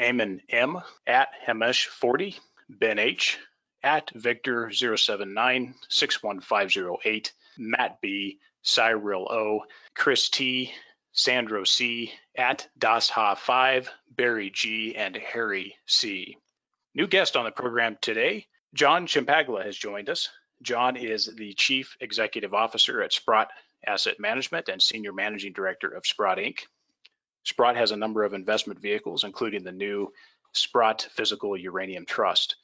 [0.00, 2.34] Eamon M at Hemesh 40,
[2.70, 3.38] Ben H
[3.82, 9.64] at Victor 079 61508, Matt B, Cyril O,
[9.94, 10.72] Chris T,
[11.12, 16.38] Sandro C at Dasha 5, Barry G, and Harry C.
[16.94, 20.30] New guest on the program today, John Ciampaglia has joined us.
[20.62, 23.50] John is the Chief Executive Officer at Sprott
[23.86, 26.60] Asset Management and Senior Managing Director of Sprott Inc.
[27.44, 30.12] Sprott has a number of investment vehicles, including the new
[30.52, 32.56] Sprott Physical Uranium Trust.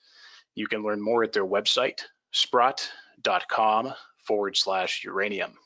[0.54, 3.94] You can learn more at their website, sprott.com
[4.26, 5.58] forward slash uranium.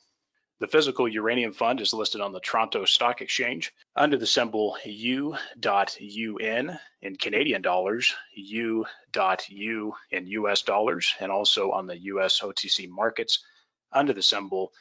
[0.60, 6.78] The Physical Uranium Fund is listed on the Toronto Stock Exchange under the symbol U.UN
[7.00, 13.42] in Canadian dollars, U.U in US dollars, and also on the US OTC markets
[13.90, 14.74] under the symbol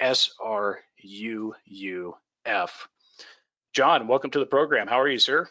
[0.00, 0.78] SRUUF.
[3.74, 4.86] John, welcome to the program.
[4.86, 5.48] How are you, sir?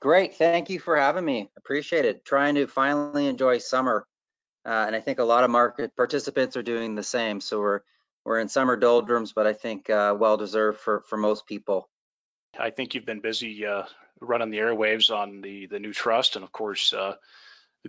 [0.00, 0.36] Great.
[0.36, 1.50] Thank you for having me.
[1.56, 2.24] Appreciate it.
[2.24, 4.06] Trying to finally enjoy summer.
[4.64, 7.40] Uh, and I think a lot of market participants are doing the same.
[7.40, 7.80] So we're
[8.24, 11.90] we're in summer doldrums, but I think uh, well deserved for for most people.
[12.56, 13.82] I think you've been busy uh,
[14.20, 17.16] running the airwaves on the the new trust, and of course, uh,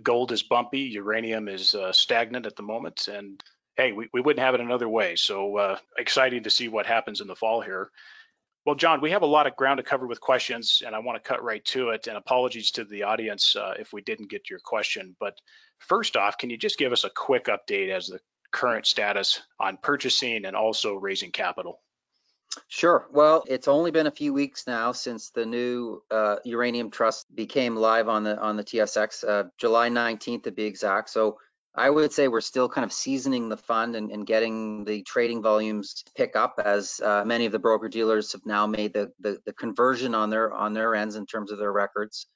[0.02, 3.40] gold is bumpy, uranium is uh, stagnant at the moment, and
[3.76, 5.14] hey, we, we wouldn't have it another way.
[5.14, 7.90] So uh, exciting to see what happens in the fall here.
[8.66, 11.22] Well, John, we have a lot of ground to cover with questions, and I want
[11.22, 12.08] to cut right to it.
[12.08, 15.14] And apologies to the audience uh, if we didn't get your question.
[15.20, 15.38] But
[15.78, 18.18] first off, can you just give us a quick update as the
[18.50, 21.80] current status on purchasing and also raising capital?
[22.66, 23.06] Sure.
[23.12, 27.76] Well, it's only been a few weeks now since the new uh, uranium trust became
[27.76, 31.10] live on the on the TSX, uh, July 19th to be exact.
[31.10, 31.38] So
[31.78, 35.42] I would say we're still kind of seasoning the fund and, and getting the trading
[35.42, 39.38] volumes pick up as uh, many of the broker dealers have now made the, the,
[39.44, 42.26] the conversion on their on their ends in terms of their records.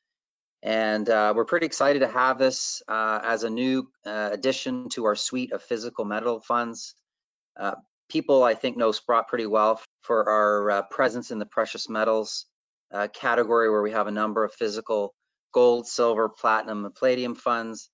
[0.63, 5.07] And uh, we're pretty excited to have this uh, as a new uh, addition to
[5.07, 6.95] our suite of physical metal funds.
[7.59, 7.77] Uh,
[8.11, 12.45] people, I think, know Sprott pretty well for our uh, presence in the precious metals
[13.15, 15.15] category, where we have a number of physical
[15.55, 17.89] gold, silver, platinum, and palladium funds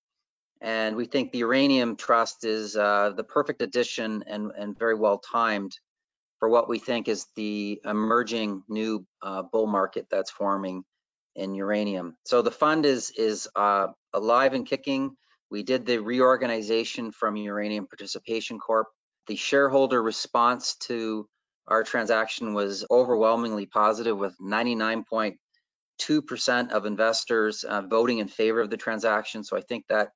[0.60, 5.18] and we think the uranium trust is uh, the perfect addition and, and very well
[5.18, 5.76] timed
[6.38, 10.84] for what we think is the emerging new uh, bull market that's forming
[11.34, 12.16] in uranium.
[12.24, 15.16] So the fund is is uh, alive and kicking.
[15.50, 18.88] We did the reorganization from Uranium Participation Corp.
[19.28, 21.28] The shareholder response to
[21.68, 28.76] our transaction was overwhelmingly positive, with 99.2% of investors uh, voting in favor of the
[28.76, 29.42] transaction.
[29.44, 30.10] So I think that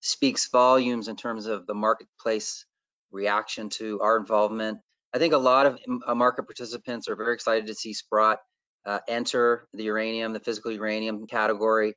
[0.00, 2.64] speaks volumes in terms of the marketplace
[3.10, 4.78] reaction to our involvement.
[5.12, 8.38] I think a lot of uh, market participants are very excited to see Sprott
[8.86, 11.94] uh, enter the uranium, the physical uranium category,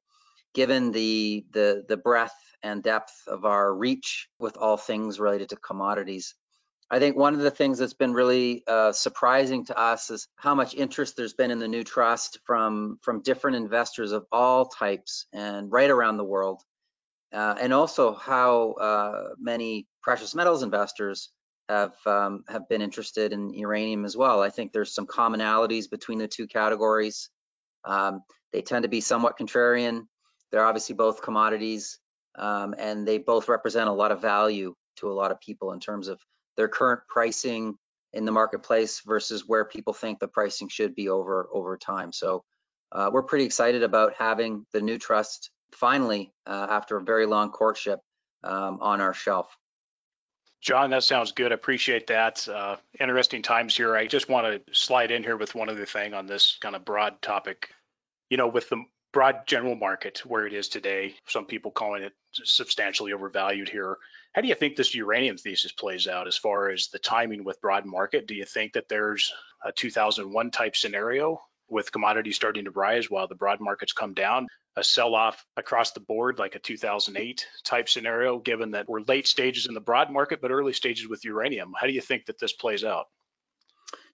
[0.54, 5.56] given the, the, the breadth and depth of our reach with all things related to
[5.56, 6.36] commodities.
[6.92, 10.54] I think one of the things that's been really uh, surprising to us is how
[10.54, 15.26] much interest there's been in the new trust from from different investors of all types
[15.34, 16.62] and right around the world
[17.34, 21.32] uh, and also how uh, many precious metals investors
[21.70, 24.42] have um, have been interested in uranium as well.
[24.42, 27.30] I think there's some commonalities between the two categories.
[27.86, 30.08] Um, they tend to be somewhat contrarian.
[30.52, 32.00] They're obviously both commodities,
[32.36, 35.80] um, and they both represent a lot of value to a lot of people in
[35.80, 36.20] terms of
[36.56, 37.76] their current pricing
[38.12, 42.12] in the marketplace versus where people think the pricing should be over over time.
[42.12, 42.44] So
[42.92, 47.52] uh, we're pretty excited about having the new trust finally, uh, after a very long
[47.52, 48.00] courtship,
[48.44, 49.56] um, on our shelf.
[50.62, 51.52] John, that sounds good.
[51.52, 52.48] I appreciate that.
[52.48, 53.96] Uh, interesting times here.
[53.96, 56.86] I just want to slide in here with one other thing on this kind of
[56.86, 57.70] broad topic.
[58.30, 62.14] You know, with the broad general market where it is today, some people calling it
[62.32, 63.98] substantially overvalued here.
[64.34, 67.62] How do you think this uranium thesis plays out as far as the timing with
[67.62, 68.26] broad market?
[68.26, 69.34] Do you think that there's
[69.64, 74.48] a 2001 type scenario with commodities starting to rise while the broad markets come down?
[74.76, 79.28] A sell off across the board, like a 2008 type scenario, given that we're late
[79.28, 81.74] stages in the broad market, but early stages with uranium.
[81.78, 83.06] How do you think that this plays out?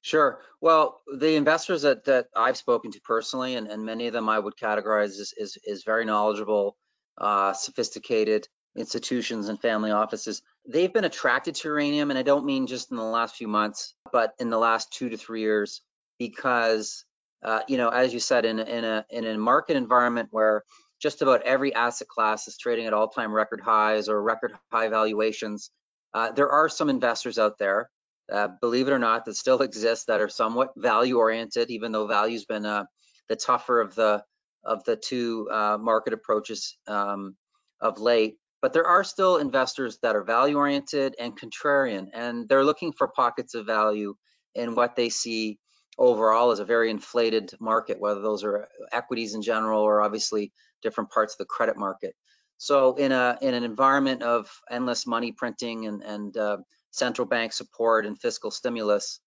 [0.01, 0.39] Sure.
[0.61, 4.39] Well, the investors that, that I've spoken to personally, and, and many of them I
[4.39, 6.77] would categorize as, is is very knowledgeable,
[7.17, 12.11] uh, sophisticated institutions and family offices, they've been attracted to uranium.
[12.11, 15.09] And I don't mean just in the last few months, but in the last two
[15.09, 15.81] to three years,
[16.17, 17.05] because,
[17.43, 20.63] uh, you know, as you said, in, in, a, in a market environment where
[21.01, 25.71] just about every asset class is trading at all-time record highs or record high valuations,
[26.13, 27.89] uh, there are some investors out there
[28.31, 32.07] uh, believe it or not, that still exist that are somewhat value oriented, even though
[32.07, 32.85] value's been uh,
[33.27, 34.23] the tougher of the
[34.65, 37.35] of the two uh, market approaches um,
[37.79, 38.35] of late.
[38.61, 43.07] But there are still investors that are value oriented and contrarian, and they're looking for
[43.07, 44.15] pockets of value
[44.55, 45.59] in what they see
[45.99, 50.51] overall is a very inflated market, whether those are equities in general or obviously
[50.81, 52.15] different parts of the credit market.
[52.57, 56.57] So in a in an environment of endless money printing and and uh,
[56.91, 59.19] central bank support and fiscal stimulus,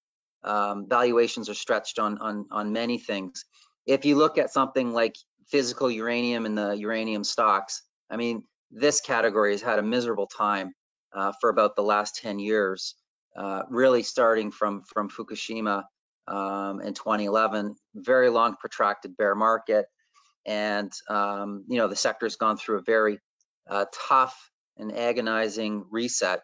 [0.44, 3.44] um, valuations are stretched on, on, on many things.
[3.86, 5.14] If you look at something like
[5.48, 10.74] physical uranium and the uranium stocks, I mean, this category has had a miserable time
[11.14, 12.94] uh, for about the last 10 years,
[13.36, 15.84] uh, really starting from, from Fukushima
[16.28, 19.86] um, in 2011, very long protracted bear market.
[20.46, 23.18] And, um, you know, the sector's gone through a very
[23.68, 26.40] uh, tough and agonizing reset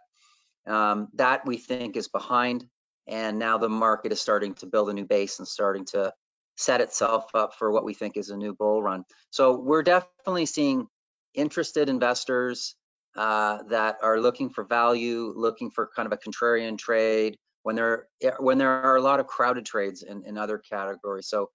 [0.66, 2.64] um, that we think is behind,
[3.06, 6.12] and now the market is starting to build a new base and starting to
[6.56, 9.04] set itself up for what we think is a new bull run.
[9.30, 10.86] So we're definitely seeing
[11.34, 12.74] interested investors
[13.16, 18.08] uh, that are looking for value, looking for kind of a contrarian trade when there
[18.38, 21.28] when there are a lot of crowded trades in, in other categories.
[21.28, 21.50] So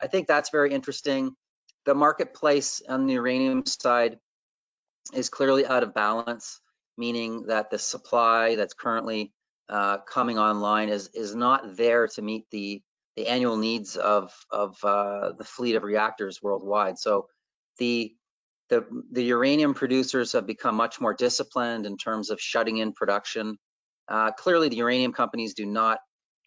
[0.00, 1.34] I think that's very interesting.
[1.86, 4.18] The marketplace on the uranium side
[5.14, 6.60] is clearly out of balance
[7.00, 9.32] meaning that the supply that's currently
[9.70, 12.82] uh, coming online is is not there to meet the
[13.16, 16.98] the annual needs of of uh, the fleet of reactors worldwide.
[16.98, 17.26] So
[17.78, 18.14] the
[18.68, 23.56] the the uranium producers have become much more disciplined in terms of shutting in production.
[24.10, 26.00] Uh, clearly, the uranium companies do not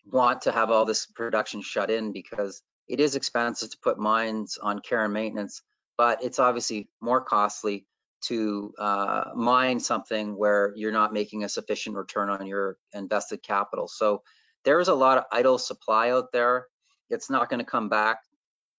[0.06, 4.58] want to have all this production shut in because it is expensive to put mines
[4.62, 5.62] on care and maintenance,
[5.98, 7.86] but it's obviously more costly
[8.26, 13.88] to uh, mine something where you're not making a sufficient return on your invested capital.
[13.88, 14.24] So
[14.66, 16.68] there's a lot of idle supply out there.
[17.10, 18.20] It's not going to come back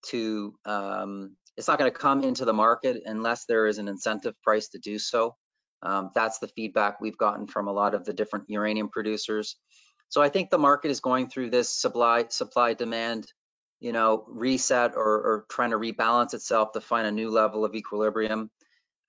[0.06, 4.34] to, um, it's not going to come into the market unless there is an incentive
[4.42, 5.36] price to do so.
[5.84, 9.56] Um, that's the feedback we've gotten from a lot of the different uranium producers.
[10.08, 13.26] So I think the market is going through this supply supply demand,
[13.80, 17.74] you know, reset or, or trying to rebalance itself to find a new level of
[17.74, 18.50] equilibrium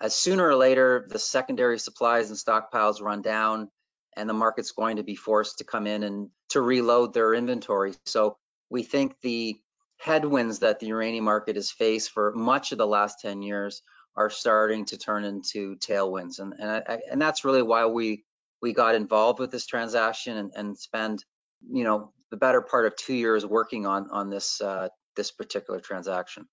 [0.02, 3.70] as sooner or later the secondary supplies and stockpiles run down
[4.18, 7.94] and the market's going to be forced to come in and to reload their inventory.
[8.06, 8.38] So
[8.70, 9.60] we think the
[9.98, 13.82] headwinds that the uranium market has faced for much of the last 10 years
[14.16, 16.40] are starting to turn into tailwinds.
[16.40, 18.24] And, and, I, and that's really why we,
[18.62, 21.24] we got involved with this transaction and, and spend,
[21.70, 25.80] you know, the better part of two years working on, on this, uh, this particular
[25.80, 26.48] transaction.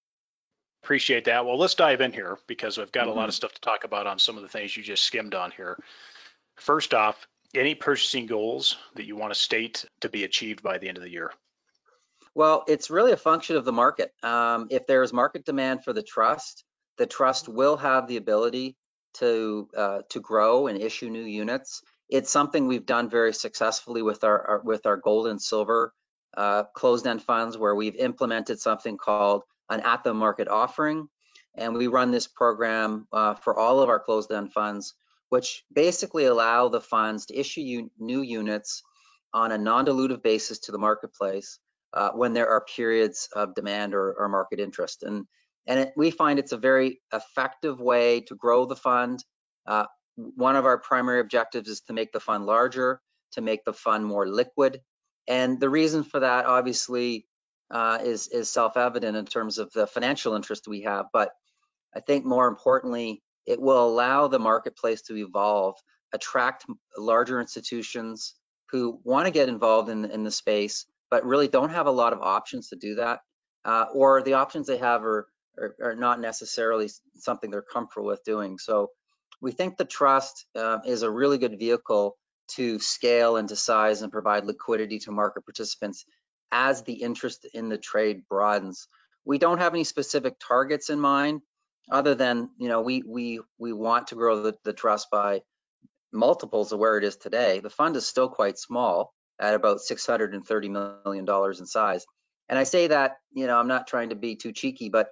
[0.82, 1.46] Appreciate that.
[1.46, 3.10] Well, let's dive in here because we've got mm-hmm.
[3.10, 3.36] a lot of mm-hmm.
[3.36, 5.78] stuff to talk about on some of the things you just skimmed on here.
[6.56, 10.88] First off, any purchasing goals that you want to state to be achieved by the
[10.88, 11.32] end of the year?
[12.34, 14.12] Well, it's really a function of the market.
[14.22, 16.64] Um, if there's market demand for the trust,
[16.98, 18.76] the trust will have the ability
[19.14, 21.82] to uh, to grow and issue new units.
[22.08, 25.92] It's something we've done very successfully with our, our with our gold and silver
[26.36, 31.08] uh, closed-end funds, where we've implemented something called an at the market offering.
[31.54, 34.94] And we run this program uh, for all of our closed end funds,
[35.28, 38.82] which basically allow the funds to issue new units
[39.34, 41.58] on a non-dilutive basis to the marketplace
[41.92, 45.02] uh, when there are periods of demand or, or market interest.
[45.02, 45.26] And,
[45.66, 49.24] and it, we find it's a very effective way to grow the fund.
[49.66, 53.00] Uh, one of our primary objectives is to make the fund larger,
[53.32, 54.80] to make the fund more liquid.
[55.28, 57.26] And the reason for that, obviously,
[57.70, 61.06] uh, is is self-evident in terms of the financial interest we have.
[61.12, 61.30] But
[61.96, 65.76] I think more importantly, it will allow the marketplace to evolve,
[66.12, 66.66] attract
[66.98, 68.34] larger institutions
[68.70, 72.12] who want to get involved in in the space, but really don't have a lot
[72.12, 73.20] of options to do that,
[73.64, 75.28] uh, or the options they have are,
[75.58, 78.58] are, are not necessarily something they're comfortable with doing.
[78.58, 78.90] So
[79.40, 82.16] we think the trust uh, is a really good vehicle
[82.56, 86.04] to scale and to size and provide liquidity to market participants
[86.50, 88.88] as the interest in the trade broadens.
[89.24, 91.40] We don't have any specific targets in mind
[91.90, 95.42] other than, you know, we we we want to grow the, the trust by
[96.12, 97.60] multiples of where it is today.
[97.60, 101.26] The fund is still quite small at about $630 million
[101.58, 102.04] in size.
[102.48, 105.08] And I say that, you know, I'm not trying to be too cheeky, but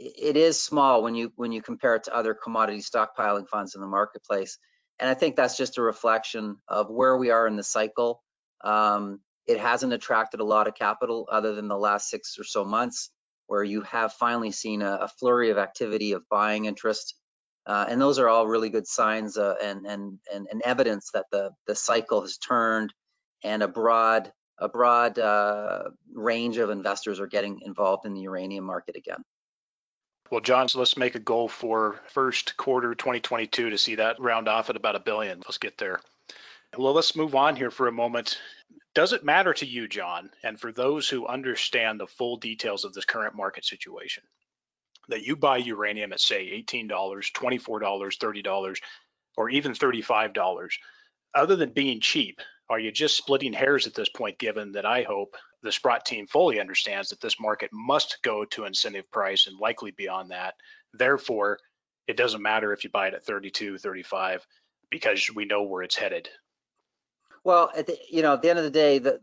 [0.00, 3.80] it is small when you when you compare it to other commodity stockpiling funds in
[3.80, 4.58] the marketplace.
[4.98, 8.22] And I think that's just a reflection of where we are in the cycle.
[8.62, 12.64] Um, it hasn't attracted a lot of capital other than the last six or so
[12.64, 13.10] months,
[13.46, 17.14] where you have finally seen a, a flurry of activity of buying interest.
[17.66, 21.26] Uh, and those are all really good signs uh, and, and, and, and evidence that
[21.30, 22.92] the, the cycle has turned
[23.42, 28.64] and a broad a broad uh, range of investors are getting involved in the uranium
[28.64, 29.24] market again.
[30.30, 34.48] Well, John, so let's make a goal for first quarter 2022 to see that round
[34.48, 35.38] off at about a billion.
[35.40, 36.00] Let's get there.
[36.78, 38.38] Well, let's move on here for a moment.
[38.94, 42.92] Does it matter to you, John, and for those who understand the full details of
[42.92, 44.22] this current market situation,
[45.08, 48.76] that you buy uranium at, say, $18, $24, $30,
[49.36, 50.70] or even $35?
[51.34, 55.02] Other than being cheap, are you just splitting hairs at this point, given that I
[55.02, 59.58] hope the Sprott team fully understands that this market must go to incentive price and
[59.58, 60.54] likely beyond that?
[60.92, 61.58] Therefore,
[62.06, 64.46] it doesn't matter if you buy it at 32, 35,
[64.90, 66.28] because we know where it's headed.
[67.44, 69.20] Well, at the, you know, at the end of the day, the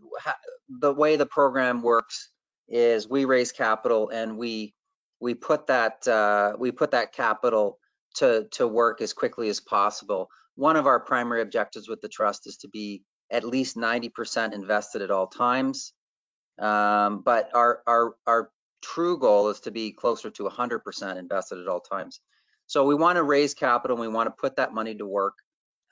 [0.69, 2.29] the way the program works
[2.67, 4.73] is we raise capital and we
[5.19, 7.79] we put that uh, we put that capital
[8.15, 10.29] to to work as quickly as possible.
[10.55, 15.01] One of our primary objectives with the trust is to be at least 90% invested
[15.01, 15.93] at all times.
[16.59, 18.49] Um, but our, our, our
[18.81, 22.19] true goal is to be closer to 100% invested at all times.
[22.67, 25.35] So we want to raise capital and we want to put that money to work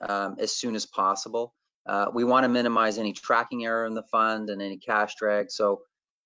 [0.00, 1.54] um, as soon as possible.
[1.86, 5.50] Uh, we want to minimize any tracking error in the fund and any cash drag.
[5.50, 5.82] So,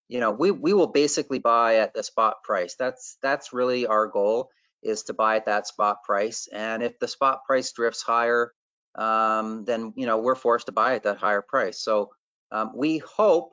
[0.08, 2.74] you know, we, we will basically buy at the spot price.
[2.78, 4.50] That's that's really our goal
[4.82, 6.48] is to buy at that spot price.
[6.52, 8.52] And if the spot price drifts higher,
[8.94, 11.80] um, then you know we're forced to buy at that higher price.
[11.80, 12.10] So
[12.50, 13.52] um, we hope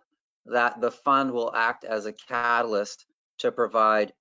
[0.51, 3.05] that the fund will act as a catalyst
[3.39, 4.13] to provide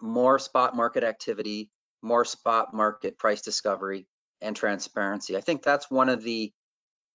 [0.00, 1.70] more spot market activity,
[2.02, 4.06] more spot market price discovery,
[4.40, 5.36] and transparency.
[5.36, 6.52] I think that's one of the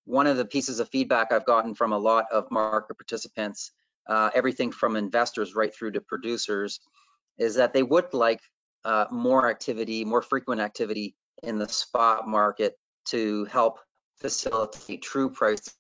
[0.05, 3.71] one of the pieces of feedback I've gotten from a lot of market participants,
[4.07, 6.79] uh, everything from investors right through to producers,
[7.37, 8.41] is that they would like
[8.85, 12.73] uh, more activity, more frequent activity in the spot market
[13.05, 13.79] to help
[14.19, 15.75] facilitate true price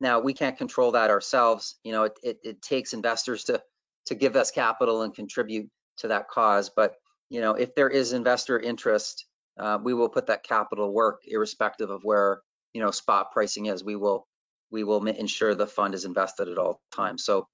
[0.00, 1.76] now we can't control that ourselves.
[1.84, 3.62] You know it, it, it, takes investors to
[4.06, 6.70] to give us capital and contribute to that cause.
[6.74, 6.94] But
[7.30, 9.26] you know if there is investor interest
[9.58, 12.40] uh, we will put that capital work irrespective of where
[12.72, 13.84] you know spot pricing is.
[13.84, 14.26] We will
[14.70, 17.24] we will ensure the fund is invested at all times.
[17.24, 17.48] So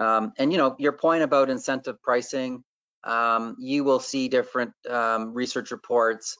[0.00, 2.64] um, and you know your point about incentive pricing
[3.04, 6.38] um, you will see different um, research reports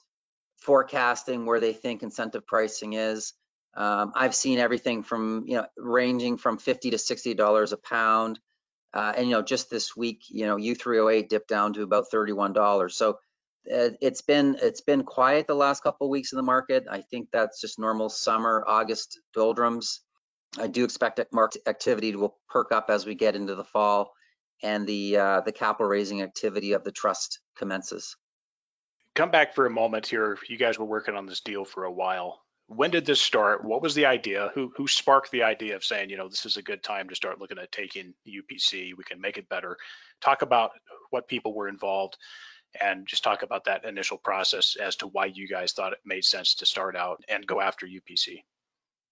[0.57, 3.33] forecasting where they think incentive pricing is.
[3.75, 8.39] Um, I've seen everything from, you know, ranging from 50 to $60 a pound.
[8.93, 12.91] Uh, and, you know, just this week, you know, U3O8 dipped down to about $31.
[12.93, 13.17] So
[13.71, 16.85] uh, it's been it's been quiet the last couple of weeks in the market.
[16.89, 20.01] I think that's just normal summer, August doldrums.
[20.57, 24.13] I do expect that market activity will perk up as we get into the fall
[24.61, 28.15] and the uh, the capital raising activity of the trust commences.
[29.15, 30.37] Come back for a moment here.
[30.47, 32.44] You guys were working on this deal for a while.
[32.67, 33.63] When did this start?
[33.63, 34.51] What was the idea?
[34.55, 37.15] Who who sparked the idea of saying, you know, this is a good time to
[37.15, 38.93] start looking at taking UPC.
[38.97, 39.77] We can make it better.
[40.21, 40.71] Talk about
[41.11, 42.17] what people were involved
[42.81, 46.25] and just talk about that initial process as to why you guys thought it made
[46.25, 48.43] sense to start out and go after UPC.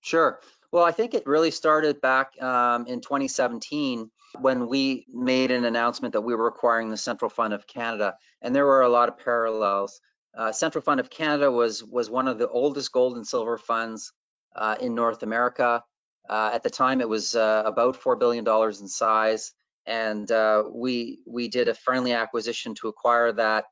[0.02, 0.40] Sure.
[0.72, 4.10] Well, I think it really started back um, in 2017
[4.42, 8.56] when we made an announcement that we were acquiring the Central Fund of Canada, and
[8.56, 10.02] there were a lot of parallels.
[10.36, 14.12] Uh, Central Fund of Canada was was one of the oldest gold and silver funds
[14.56, 15.84] uh, in North America.
[16.30, 19.54] Uh, at the time, it was uh, about four billion dollars in size,
[19.86, 23.66] and uh, we we did a friendly acquisition to acquire that.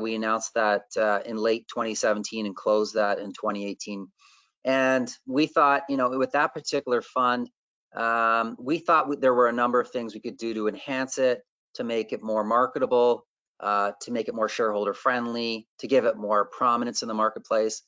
[0.00, 0.84] We announced that
[1.26, 4.08] in late 2017 and closed that in 2018.
[4.64, 7.48] And we thought, you know, with that particular fund,
[7.94, 11.42] um, we thought there were a number of things we could do to enhance it,
[11.74, 13.26] to make it more marketable,
[13.60, 17.82] uh, to make it more shareholder friendly, to give it more prominence in the marketplace.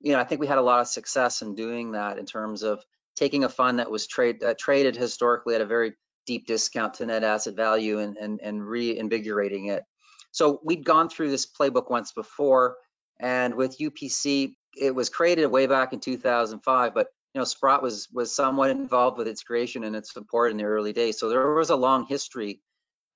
[0.00, 2.62] You know, I think we had a lot of success in doing that in terms
[2.62, 2.82] of
[3.16, 5.94] taking a fund that was trade, uh, traded historically at a very
[6.26, 9.82] deep discount to net asset value and, and, and reinvigorating it.
[10.30, 12.76] So we'd gone through this playbook once before,
[13.18, 18.08] and with UPC, it was created way back in 2005, but you know, Sprott was
[18.12, 21.18] was somewhat involved with its creation and its support in the early days.
[21.18, 22.60] So there was a long history,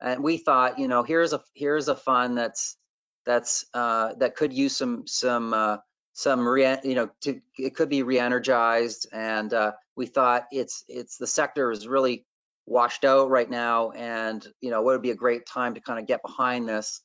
[0.03, 2.77] and we thought, you know, here's a here's a fund that's
[3.25, 5.77] that's uh, that could use some some uh,
[6.13, 11.17] some re, you know, to, it could be re-energized, and uh, we thought it's it's
[11.17, 12.27] the sector is really
[12.67, 15.99] washed out right now, and you know, what would be a great time to kind
[15.99, 17.01] of get behind this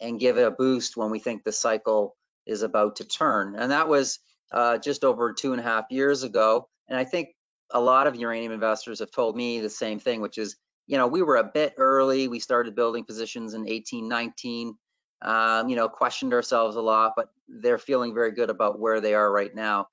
[0.00, 3.72] and give it a boost when we think the cycle is about to turn, and
[3.72, 4.18] that was
[4.52, 7.28] uh, just over two and a half years ago, and I think
[7.70, 10.56] a lot of uranium investors have told me the same thing, which is,
[10.88, 12.26] you know, we were a bit early.
[12.26, 14.74] We started building positions in 18, 19
[15.22, 19.14] um, you know, questioned ourselves a lot, but they're feeling very good about where they
[19.14, 19.88] are right now.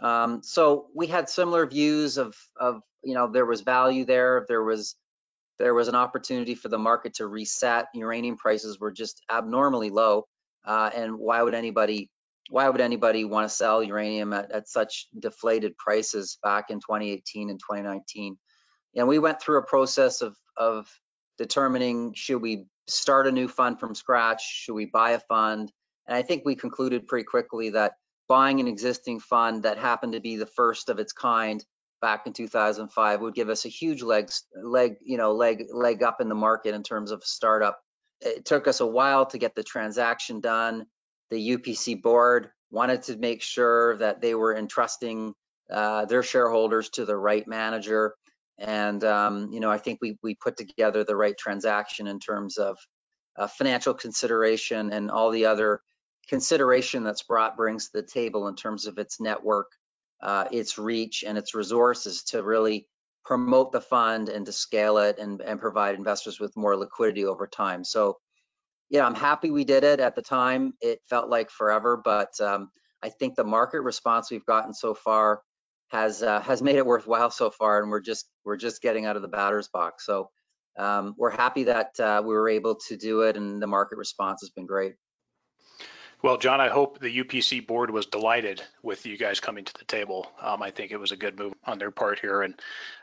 [0.00, 4.46] Um, so we had similar views of, of, you know, there was value there.
[4.48, 4.96] There was,
[5.58, 7.86] there was an opportunity for the market to reset.
[7.94, 10.26] Uranium prices were just abnormally low.
[10.64, 12.10] Uh, and why would anybody,
[12.48, 17.50] why would anybody want to sell uranium at, at such deflated prices back in 2018
[17.50, 18.38] and 2019?
[18.96, 20.88] And we went through a process of, of
[21.38, 24.42] determining should we start a new fund from scratch?
[24.42, 25.72] Should we buy a fund?
[26.06, 27.92] And I think we concluded pretty quickly that
[28.28, 31.64] buying an existing fund that happened to be the first of its kind
[32.00, 34.30] back in 2005 would give us a huge leg,
[34.62, 37.80] leg, you know, leg, leg up in the market in terms of startup.
[38.20, 40.86] It took us a while to get the transaction done.
[41.30, 45.34] The UPC board wanted to make sure that they were entrusting
[45.70, 48.14] uh, their shareholders to the right manager.
[48.58, 52.56] And um, you know, I think we we put together the right transaction in terms
[52.56, 52.78] of
[53.36, 55.80] uh, financial consideration and all the other
[56.28, 59.70] consideration that Sprott brings to the table in terms of its network,
[60.22, 62.86] uh, its reach, and its resources to really
[63.24, 67.46] promote the fund and to scale it and, and provide investors with more liquidity over
[67.46, 67.82] time.
[67.82, 68.18] So,
[68.90, 70.74] yeah, I'm happy we did it at the time.
[70.80, 72.70] It felt like forever, but um,
[73.02, 75.42] I think the market response we've gotten so far
[75.94, 79.14] has uh, has made it worthwhile so far, and we're just we're just getting out
[79.14, 80.04] of the batter's box.
[80.04, 80.28] So
[80.76, 84.40] um, we're happy that uh, we were able to do it, and the market response
[84.42, 84.94] has been great.
[86.20, 89.84] Well, John, I hope the UPC board was delighted with you guys coming to the
[89.84, 90.26] table.
[90.40, 92.40] Um, I think it was a good move on their part here.
[92.40, 92.58] And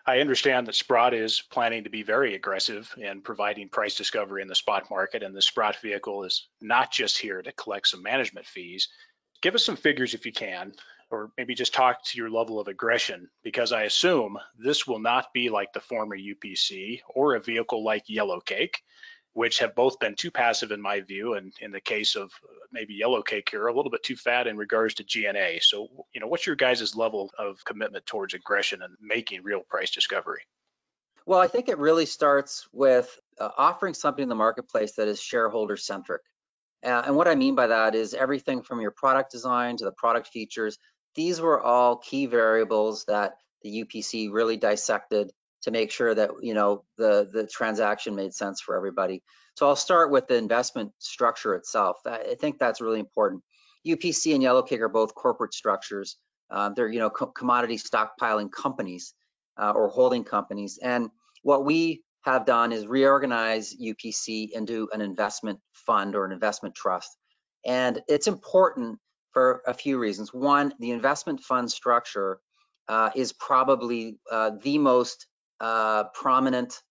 [0.07, 4.47] I understand that Sprott is planning to be very aggressive in providing price discovery in
[4.47, 5.21] the spot market.
[5.21, 8.89] And the Sprott vehicle is not just here to collect some management fees.
[9.43, 10.73] Give us some figures if you can
[11.11, 15.33] or maybe just talk to your level of aggression because I assume this will not
[15.33, 18.75] be like the former UPC or a vehicle like Yellowcake,
[19.33, 22.53] which have both been too passive in my view, and in the case of uh,
[22.71, 25.59] maybe Yellowcake here, a little bit too fat in regards to G&A.
[25.61, 29.91] So, you know, what's your guys' level of commitment towards aggression and making real price
[29.91, 30.41] discovery?
[31.25, 35.21] Well, I think it really starts with uh, offering something in the marketplace that is
[35.21, 36.21] shareholder centric.
[36.83, 39.91] Uh, and what I mean by that is everything from your product design to the
[39.91, 40.79] product features
[41.15, 45.31] these were all key variables that the UPC really dissected
[45.63, 49.23] to make sure that you know the the transaction made sense for everybody.
[49.55, 51.97] So I'll start with the investment structure itself.
[52.05, 53.43] I think that's really important.
[53.85, 56.17] UPC and Yellowcake are both corporate structures.
[56.49, 59.13] Uh, they're you know co commodity stockpiling companies
[59.57, 60.79] uh, or holding companies.
[60.81, 61.09] And
[61.43, 67.17] what we have done is reorganize UPC into an investment fund or an investment trust.
[67.65, 68.99] And it's important
[69.31, 70.33] for a few reasons.
[70.33, 72.39] One, the investment fund structure
[72.87, 75.27] uh, is probably uh, the most
[75.59, 76.81] uh, prominent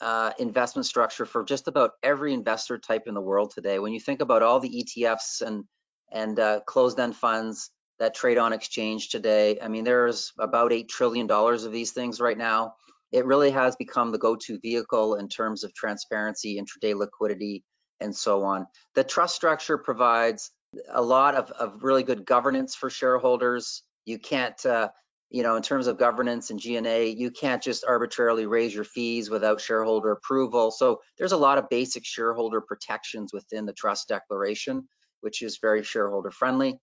[0.00, 3.78] uh, investment structure for just about every investor type in the world today.
[3.78, 5.64] When you think about all the ETFs and
[6.12, 11.26] and uh, closed-end funds that trade on exchange today, I mean, there's about eight trillion
[11.26, 12.74] dollars of these things right now.
[13.12, 17.62] It really has become the go-to vehicle in terms of transparency, intraday liquidity,
[18.00, 18.66] and so on.
[18.94, 20.50] The trust structure provides
[20.88, 23.82] a lot of, of really good governance for shareholders.
[24.04, 24.90] You can't, uh,
[25.30, 29.30] you know, in terms of governance and G&A, you can't just arbitrarily raise your fees
[29.30, 30.70] without shareholder approval.
[30.70, 34.88] So there's a lot of basic shareholder protections within the trust declaration,
[35.20, 36.78] which is very shareholder friendly.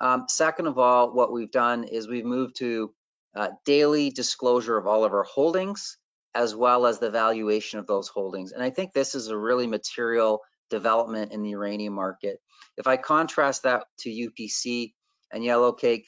[0.00, 2.92] Um, second of all, what we've done is we've moved to
[3.36, 5.98] uh, daily disclosure of all of our holdings,
[6.34, 8.52] as well as the valuation of those holdings.
[8.52, 12.40] And I think this is a really material development in the uranium market.
[12.76, 14.94] If I contrast that to UPC
[15.32, 16.04] and Yellowcake,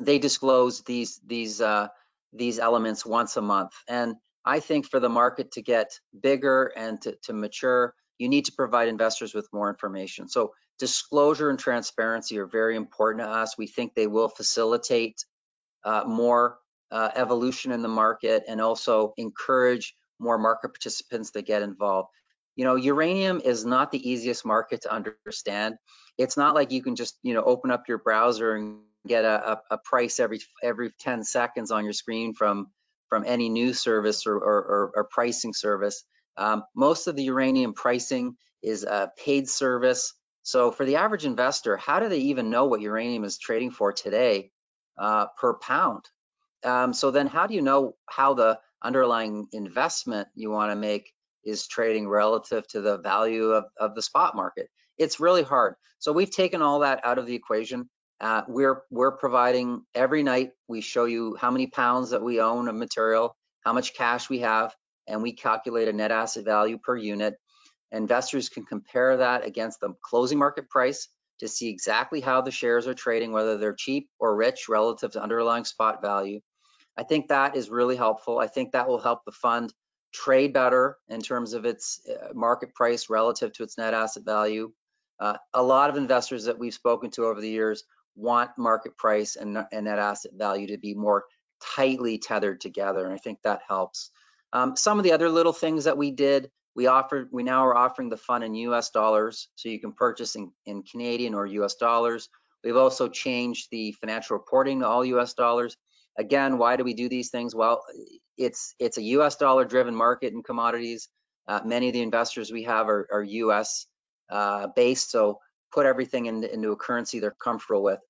[0.00, 1.88] they disclose these these uh,
[2.32, 3.72] these elements once a month.
[3.88, 8.46] And I think for the market to get bigger and to, to mature, you need
[8.46, 10.28] to provide investors with more information.
[10.28, 13.56] So disclosure and transparency are very important to us.
[13.56, 15.24] We think they will facilitate
[15.84, 16.58] uh, more
[16.90, 22.08] uh, evolution in the market and also encourage more market participants to get involved
[22.56, 25.76] you know, uranium is not the easiest market to understand.
[26.18, 29.60] It's not like you can just, you know, open up your browser and get a,
[29.70, 32.68] a, price every every 10 seconds on your screen from
[33.08, 36.04] from any news service or, or, or, or pricing service.
[36.36, 40.14] Um, most of the uranium pricing is a paid service.
[40.44, 43.92] So for the average investor, how do they even know what uranium is trading for
[43.92, 44.50] today
[44.98, 46.04] uh, per pound?
[46.64, 51.11] Um, so then how do you know how the underlying investment you want to make
[51.44, 54.68] is trading relative to the value of, of the spot market?
[54.98, 55.74] It's really hard.
[55.98, 57.88] So we've taken all that out of the equation.
[58.20, 60.50] Uh, we're we're providing every night.
[60.68, 64.40] We show you how many pounds that we own of material, how much cash we
[64.40, 64.74] have,
[65.08, 67.34] and we calculate a net asset value per unit.
[67.90, 71.08] Investors can compare that against the closing market price
[71.40, 75.22] to see exactly how the shares are trading, whether they're cheap or rich relative to
[75.22, 76.40] underlying spot value.
[76.96, 78.38] I think that is really helpful.
[78.38, 79.72] I think that will help the fund
[80.12, 84.72] trade better in terms of its uh, market price relative to its net asset value.
[85.18, 89.36] Uh, a lot of investors that we've spoken to over the years want market price
[89.36, 91.24] and, and net asset value to be more
[91.76, 94.10] tightly tethered together, and I think that helps.
[94.52, 97.76] Um, some of the other little things that we did, we offered, we now are
[97.76, 101.76] offering the fund in US dollars, so you can purchase in, in Canadian or US
[101.76, 102.28] dollars.
[102.64, 105.76] We've also changed the financial reporting to all US dollars.
[106.18, 107.54] Again, why do we do these things?
[107.54, 107.82] Well,
[108.36, 111.08] it's it's a US dollar driven market in commodities.
[111.46, 113.86] Uh, many of the investors we have are, are US
[114.30, 115.38] uh, based, so
[115.72, 118.00] put everything in, into a currency they're comfortable with.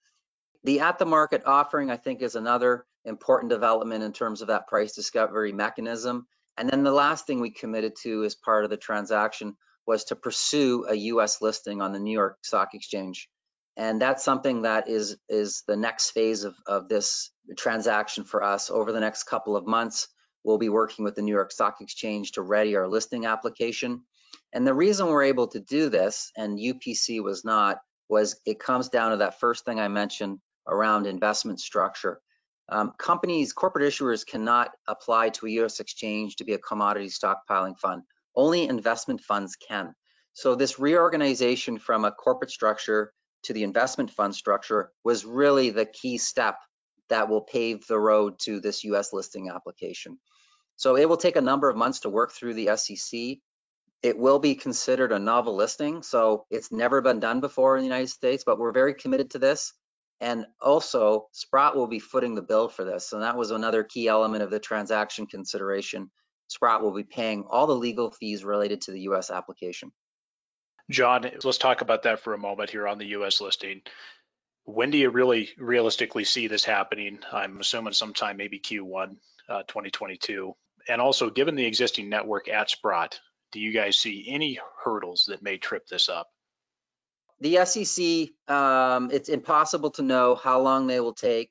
[0.64, 4.68] The at the market offering, I think, is another important development in terms of that
[4.68, 6.26] price discovery mechanism.
[6.56, 10.16] And then the last thing we committed to as part of the transaction was to
[10.16, 13.28] pursue a US listing on the New York Stock Exchange.
[13.76, 18.70] And that's something that is is the next phase of, of this transaction for us
[18.70, 20.08] over the next couple of months.
[20.44, 24.02] We'll be working with the New York Stock Exchange to ready our listing application.
[24.52, 28.88] And the reason we're able to do this, and UPC was not, was it comes
[28.88, 32.20] down to that first thing I mentioned around investment structure.
[32.68, 37.78] Um, companies, corporate issuers cannot apply to a US exchange to be a commodity stockpiling
[37.78, 38.02] fund.
[38.34, 39.94] Only investment funds can.
[40.34, 43.12] So this reorganization from a corporate structure
[43.44, 46.58] to the investment fund structure was really the key step
[47.08, 50.18] that will pave the road to this US listing application.
[50.76, 53.38] So it will take a number of months to work through the SEC.
[54.02, 57.88] It will be considered a novel listing, so it's never been done before in the
[57.88, 59.72] United States, but we're very committed to this.
[60.20, 63.12] And also, Sprott will be footing the bill for this.
[63.12, 66.10] And that was another key element of the transaction consideration.
[66.48, 69.92] Sprott will be paying all the legal fees related to the US application.
[70.90, 73.82] John, let's talk about that for a moment here on the US listing.
[74.64, 77.18] When do you really realistically see this happening?
[77.32, 79.16] I'm assuming sometime maybe Q1
[79.48, 80.54] uh, 2022.
[80.88, 83.20] And also, given the existing network at Sprott,
[83.52, 86.28] do you guys see any hurdles that may trip this up?
[87.40, 91.50] The SEC, um, it's impossible to know how long they will take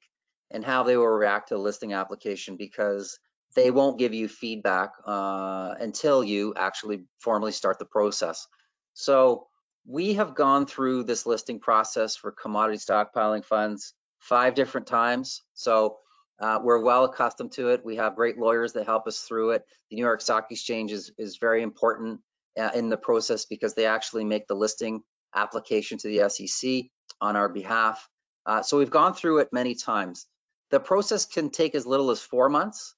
[0.49, 3.19] and how they will react to the listing application because
[3.55, 8.47] they won't give you feedback uh, until you actually formally start the process.
[8.93, 9.47] So
[9.85, 15.41] we have gone through this listing process for commodity stockpiling funds five different times.
[15.53, 15.97] So
[16.39, 17.85] uh, we're well accustomed to it.
[17.85, 19.63] We have great lawyers that help us through it.
[19.89, 22.21] The New York Stock Exchange is, is very important
[22.59, 25.01] uh, in the process because they actually make the listing
[25.35, 26.83] application to the SEC
[27.19, 28.07] on our behalf.
[28.45, 30.25] Uh, so we've gone through it many times.
[30.71, 32.95] The process can take as little as four months,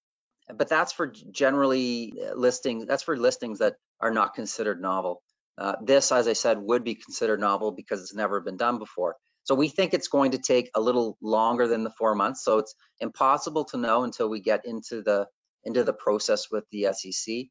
[0.55, 2.85] but that's for generally uh, listings.
[2.85, 5.22] That's for listings that are not considered novel.
[5.57, 9.15] Uh, this, as I said, would be considered novel because it's never been done before.
[9.43, 12.43] So we think it's going to take a little longer than the four months.
[12.43, 15.27] So it's impossible to know until we get into the
[15.65, 17.45] into the process with the SEC.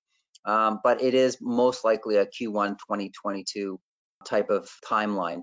[0.45, 3.81] Um, but it is most likely a Q1 2022
[4.27, 5.43] type of timeline.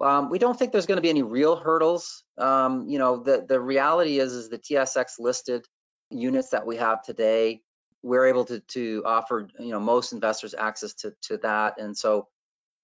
[0.00, 2.24] Um, we don't think there's going to be any real hurdles.
[2.36, 5.64] Um, you know, the the reality is is the TSX listed
[6.10, 7.60] units that we have today.
[8.04, 12.28] We're able to to offer you know most investors access to to that, and so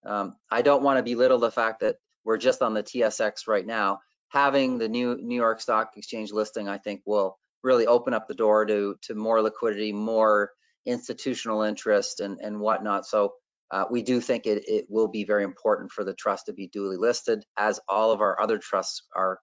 [0.05, 3.67] um, I don't want to belittle the fact that we're just on the TSX right
[3.67, 4.01] now.
[4.29, 8.35] Having the new New York Stock Exchange listing, I think, will really open up the
[8.35, 10.53] door to to more liquidity, more
[10.87, 13.07] institutional interest, and and whatnot.
[13.07, 13.35] So
[13.71, 16.69] uh, we do think it, it will be very important for the trust to be
[16.69, 19.39] duly listed, as all of our other trusts are.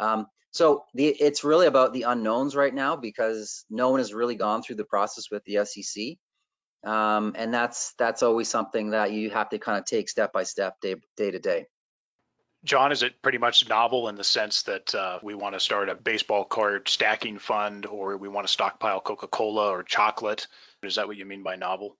[0.00, 4.34] Um, so the, it's really about the unknowns right now because no one has really
[4.34, 6.18] gone through the process with the SEC.
[6.84, 10.42] Um, and that's that's always something that you have to kind of take step by
[10.42, 11.66] step, day, day to day.
[12.64, 15.88] John, is it pretty much novel in the sense that uh, we want to start
[15.88, 20.46] a baseball card stacking fund or we want to stockpile Coca Cola or chocolate?
[20.82, 21.96] Is that what you mean by novel?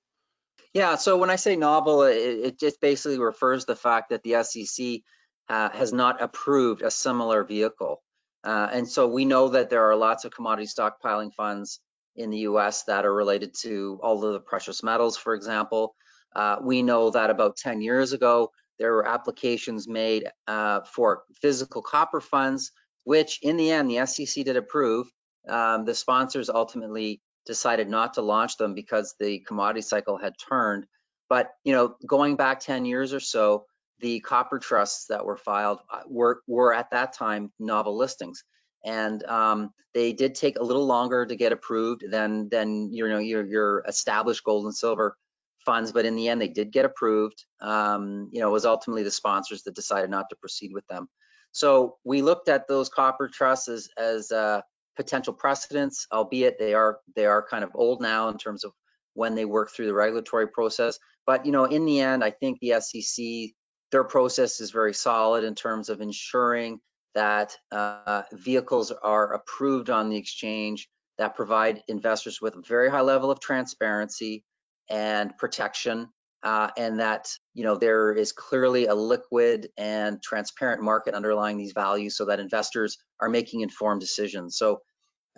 [0.75, 4.23] Yeah, so when I say novel, it, it just basically refers to the fact that
[4.23, 5.01] the SEC
[5.49, 8.03] uh, has not approved a similar vehicle.
[8.45, 11.81] Uh, and so we know that there are lots of commodity stockpiling funds
[12.17, 15.95] in the US that are related to all of the precious metals, for example.
[16.35, 21.83] Uh, we know that about 10 years ago, there were applications made uh, for physical
[21.83, 22.73] copper funds,
[23.05, 25.07] which in the end, the SEC did approve.
[25.49, 30.87] Um, the sponsors ultimately decided not to launch them because the commodity cycle had turned.
[31.29, 33.67] But, you know, going back 10 years or so,
[34.03, 38.45] the copper trusts that were filed uh, were, were at that time novel listings.
[38.85, 43.19] And um, they did take a little longer to get approved than, than you know,
[43.19, 45.17] your, your established gold and silver
[45.65, 47.45] funds, but in the end, they did get approved.
[47.61, 51.09] Um, you know, it was ultimately the sponsors that decided not to proceed with them.
[51.53, 54.63] So we looked at those copper trusts as, as uh,
[54.97, 58.73] potential precedents, albeit they are they are kind of old now in terms of
[59.15, 60.99] when they work through the regulatory process.
[61.27, 63.55] But you know, in the end, I think the SEC
[63.93, 66.81] their process is very solid in terms of ensuring
[67.15, 73.03] that uh, vehicles are approved on the exchange that provide investors with a very high
[73.03, 74.45] level of transparency
[74.91, 76.09] and protection
[76.43, 81.73] uh, and that you know there is clearly a liquid and transparent market underlying these
[81.73, 84.57] values so that investors are making informed decisions.
[84.57, 84.81] So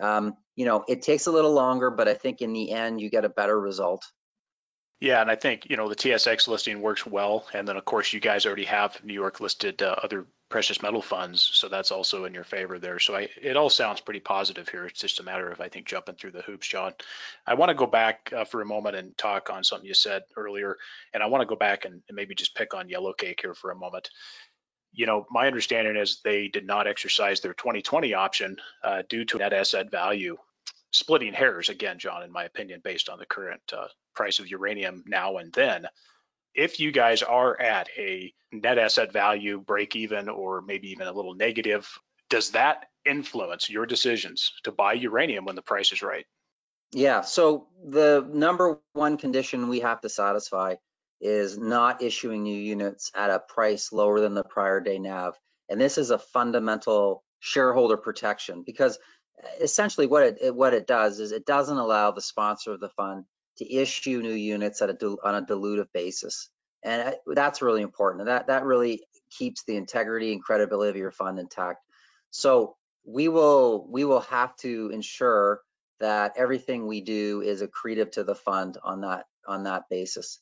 [0.01, 3.09] um, you know it takes a little longer but i think in the end you
[3.09, 4.03] get a better result
[4.99, 8.13] yeah, and I think you know the TSX listing works well, and then of course
[8.13, 12.23] you guys already have New York listed uh, other precious metal funds, so that's also
[12.23, 12.99] in your favor there.
[12.99, 14.85] So I, it all sounds pretty positive here.
[14.85, 16.93] It's just a matter of I think jumping through the hoops, John.
[17.45, 20.23] I want to go back uh, for a moment and talk on something you said
[20.37, 20.77] earlier,
[21.13, 23.71] and I want to go back and, and maybe just pick on Yellowcake here for
[23.71, 24.09] a moment.
[24.93, 29.39] You know, my understanding is they did not exercise their 2020 option uh, due to
[29.39, 30.37] net asset value
[30.91, 35.03] splitting hairs again, John, in my opinion, based on the current uh, price of uranium
[35.07, 35.87] now and then.
[36.53, 41.11] If you guys are at a net asset value break even or maybe even a
[41.11, 41.89] little negative,
[42.29, 46.25] does that influence your decisions to buy uranium when the price is right?
[46.91, 50.75] Yeah, so the number one condition we have to satisfy
[51.19, 55.33] is not issuing new units at a price lower than the prior day NAV.
[55.69, 58.97] And this is a fundamental shareholder protection because
[59.59, 63.25] essentially what it what it does is it doesn't allow the sponsor of the fund
[63.57, 66.49] to issue new units at a on a dilutive basis,
[66.83, 68.25] and that's really important.
[68.25, 71.83] That that really keeps the integrity and credibility of your fund intact.
[72.31, 75.61] So we will we will have to ensure
[75.99, 80.39] that everything we do is accretive to the fund on that on that basis.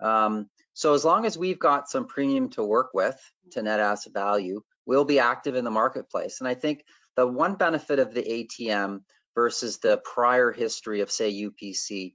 [0.00, 3.18] Um, so as long as we've got some premium to work with
[3.52, 6.40] to net asset value, we'll be active in the marketplace.
[6.40, 6.84] And I think
[7.16, 9.02] the one benefit of the ATM
[9.34, 12.14] versus the prior history of say UPC,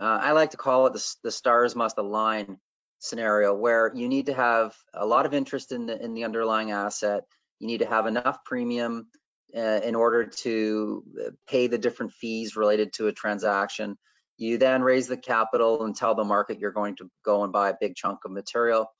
[0.00, 2.58] uh, I like to call it the, the stars must align
[2.98, 6.70] scenario where you need to have a lot of interest in the in the underlying
[6.70, 7.24] asset.
[7.58, 9.08] You need to have enough premium
[9.56, 13.96] uh, in order to uh, pay the different fees related to a transaction.
[14.38, 17.70] You then raise the capital and tell the market you're going to go and buy
[17.70, 18.90] a big chunk of material.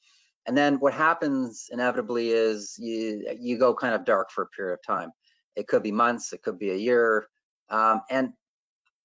[0.47, 4.75] And then what happens inevitably is you you go kind of dark for a period
[4.75, 5.11] of time.
[5.57, 7.27] It could be months, it could be a year.
[7.69, 8.33] Um, and,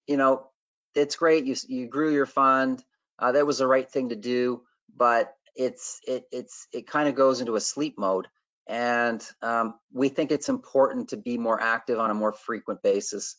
[0.06, 0.51] you know,
[0.95, 1.45] it's great.
[1.45, 2.84] You, you grew your fund.
[3.19, 4.63] Uh, that was the right thing to do,
[4.95, 8.27] but it's it it's it kind of goes into a sleep mode.
[8.67, 13.36] And um, we think it's important to be more active on a more frequent basis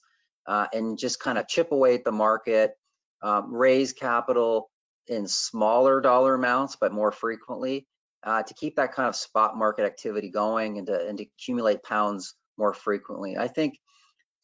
[0.47, 2.77] uh, and just kind of chip away at the market,
[3.23, 4.71] um, raise capital
[5.07, 7.87] in smaller dollar amounts, but more frequently
[8.25, 11.83] uh, to keep that kind of spot market activity going and to, and to accumulate
[11.83, 13.37] pounds more frequently.
[13.37, 13.79] I think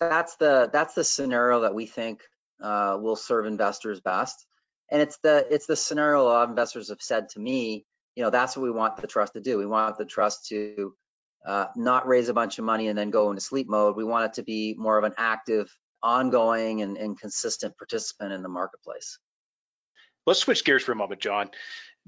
[0.01, 2.23] that's the that's the scenario that we think
[2.63, 4.47] uh, will serve investors best.
[4.91, 7.85] And it's the it's the scenario a lot of investors have said to me,
[8.17, 9.59] you know, that's what we want the trust to do.
[9.59, 10.95] We want the trust to
[11.47, 13.97] uh, not raise a bunch of money and then go into sleep mode.
[13.97, 15.71] We want it to be more of an active,
[16.03, 19.19] ongoing, and, and consistent participant in the marketplace.
[20.27, 21.51] Let's switch gears for a moment, John.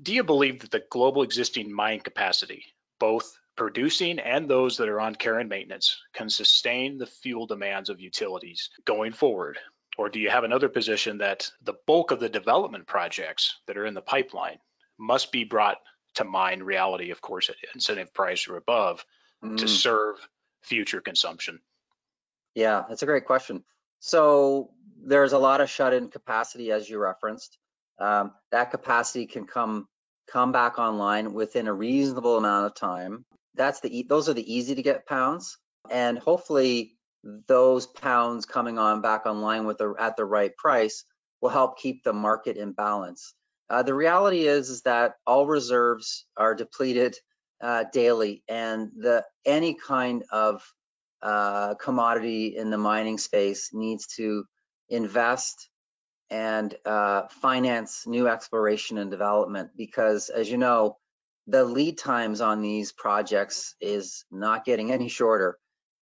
[0.02, 2.64] Do you believe that the global existing mine capacity,
[2.98, 7.88] both producing and those that are on care and maintenance can sustain the fuel demands
[7.88, 9.58] of utilities going forward?
[10.00, 13.84] Or do you have another position that the bulk of the development projects that are
[13.84, 14.56] in the pipeline
[14.98, 15.76] must be brought
[16.14, 19.04] to mine reality, of course, at incentive price or above
[19.44, 19.58] mm.
[19.58, 20.16] to serve
[20.62, 21.60] future consumption?
[22.54, 23.62] Yeah, that's a great question.
[23.98, 24.70] So
[25.04, 27.58] there's a lot of shut-in capacity, as you referenced.
[27.98, 29.86] Um, that capacity can come
[30.32, 34.74] come back online within a reasonable amount of time that's the those are the easy
[34.76, 35.58] to get pounds,
[35.90, 41.04] and hopefully those pounds coming on back online with the at the right price
[41.40, 43.35] will help keep the market in balance.
[43.68, 47.16] Uh, the reality is is that all reserves are depleted
[47.61, 50.62] uh, daily, and the any kind of
[51.22, 54.44] uh, commodity in the mining space needs to
[54.88, 55.68] invest
[56.30, 60.96] and uh, finance new exploration and development because, as you know,
[61.46, 65.59] the lead times on these projects is not getting any shorter.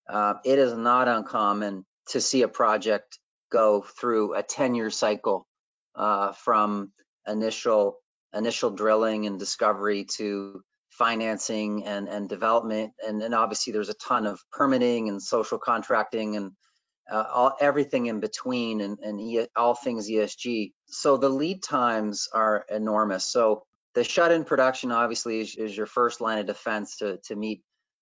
[0.10, 3.20] Uh, it is not uncommon to see a project
[3.52, 5.48] go through a 10-year cycle
[5.96, 6.91] uh, from
[7.28, 7.98] initial
[8.34, 12.91] initial drilling and discovery to financing and, and development.
[13.06, 16.52] And then obviously there's a ton of permitting and social contracting and
[17.10, 20.72] uh, all, everything in between and, and e, all things ESG.
[20.88, 23.26] So the lead times are enormous.
[23.26, 23.63] So
[23.96, 27.62] the shut-in production obviously is, is, your first line of defense to, to meet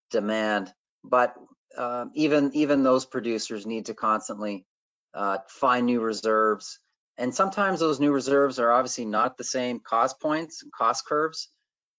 [0.09, 0.73] demand.
[1.03, 1.35] But
[1.77, 4.65] um, even even those producers need to constantly
[5.13, 6.79] uh, find new reserves.
[7.17, 11.49] And sometimes those new reserves are obviously not the same cost points and cost curves.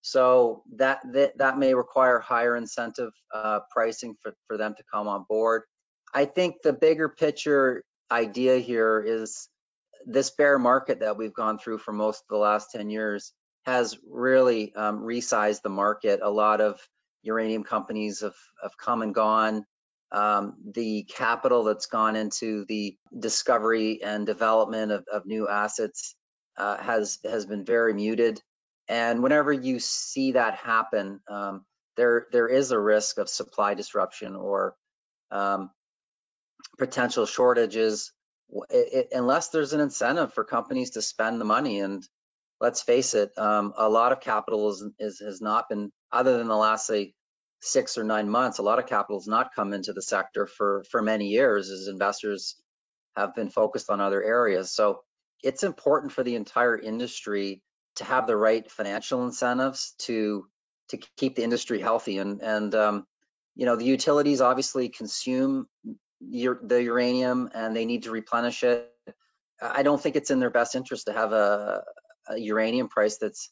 [0.02, 5.08] So that, that, that may require higher incentive uh, pricing for, for them to come
[5.08, 5.62] on board.
[6.14, 9.48] I think the bigger picture idea here is
[10.04, 13.32] this bear market that we've gone through for most of the last 10 years
[13.64, 16.20] has really um, resized the market.
[16.22, 16.78] A lot of
[17.26, 19.64] uranium companies have, have come and gone.
[20.12, 26.14] Um, the capital that's gone into the discovery and development of, of new assets
[26.56, 28.40] uh, has has been very muted.
[28.88, 31.64] And whenever you see that happen, um,
[31.96, 34.76] there there is a risk of supply disruption or
[35.32, 35.70] um,
[36.78, 38.12] potential shortages,
[38.70, 41.80] it, it, unless there's an incentive for companies to spend the money.
[41.80, 42.06] And
[42.60, 46.48] let's face it, um, a lot of capital is, is, has not been, other than
[46.48, 47.12] the last say
[47.60, 50.84] six or nine months, a lot of capital has not come into the sector for
[50.90, 52.56] for many years as investors
[53.16, 54.72] have been focused on other areas.
[54.72, 55.00] So
[55.42, 57.62] it's important for the entire industry
[57.96, 60.46] to have the right financial incentives to
[60.88, 63.06] to keep the industry healthy and and um,
[63.54, 65.66] you know the utilities obviously consume
[66.20, 68.90] the uranium and they need to replenish it
[69.60, 71.82] i don't think it's in their best interest to have a,
[72.28, 73.50] a uranium price that's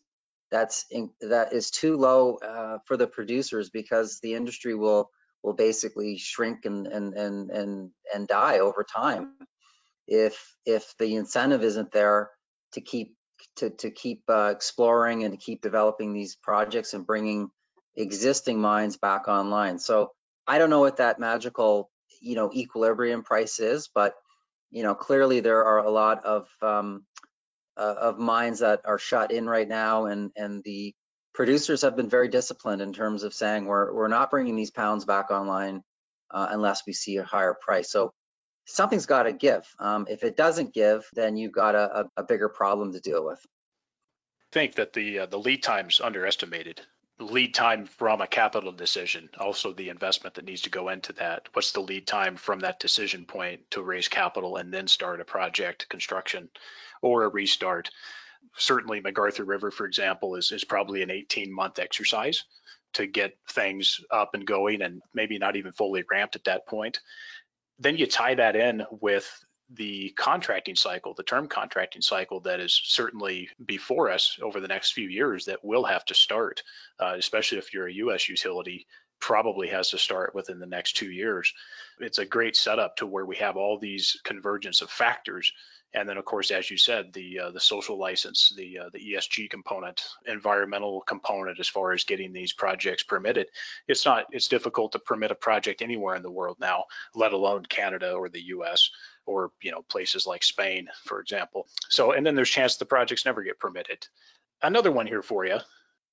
[0.54, 5.10] that's in, that is too low uh, for the producers because the industry will
[5.42, 9.32] will basically shrink and and and and and die over time
[10.06, 12.30] if if the incentive isn't there
[12.72, 13.16] to keep
[13.56, 17.50] to, to keep uh, exploring and to keep developing these projects and bringing
[17.96, 19.78] existing mines back online.
[19.78, 20.12] So
[20.46, 21.90] I don't know what that magical,
[22.20, 24.14] you know, equilibrium price is, but
[24.70, 27.04] you know, clearly there are a lot of um,
[27.76, 30.94] uh, of mines that are shut in right now, and and the
[31.32, 35.04] producers have been very disciplined in terms of saying we're we're not bringing these pounds
[35.04, 35.82] back online
[36.30, 37.90] uh, unless we see a higher price.
[37.90, 38.12] So
[38.66, 39.66] something's got to give.
[39.78, 43.38] Um, if it doesn't give, then you've got a, a, bigger problem to deal with.
[43.38, 46.80] I think that the uh, the lead time's underestimated.
[47.20, 51.48] Lead time from a capital decision, also the investment that needs to go into that.
[51.52, 55.24] What's the lead time from that decision point to raise capital and then start a
[55.24, 56.48] project construction
[57.02, 57.90] or a restart?
[58.56, 62.44] Certainly, McArthur River, for example, is is probably an 18 month exercise
[62.94, 67.00] to get things up and going and maybe not even fully ramped at that point
[67.78, 72.80] then you tie that in with the contracting cycle, the term contracting cycle that is
[72.84, 76.62] certainly before us over the next few years that will have to start,
[77.00, 78.86] uh, especially if you're a US utility,
[79.20, 81.52] probably has to start within the next two years.
[81.98, 85.52] It's a great setup to where we have all these convergence of factors
[85.94, 88.98] and then, of course, as you said, the uh, the social license, the uh, the
[88.98, 93.46] ESG component, environmental component, as far as getting these projects permitted.
[93.86, 97.64] It's not it's difficult to permit a project anywhere in the world now, let alone
[97.66, 98.90] Canada or the U.S.
[99.26, 101.66] or you know places like Spain, for example.
[101.88, 104.06] So, and then there's chance the projects never get permitted.
[104.62, 105.58] Another one here for you.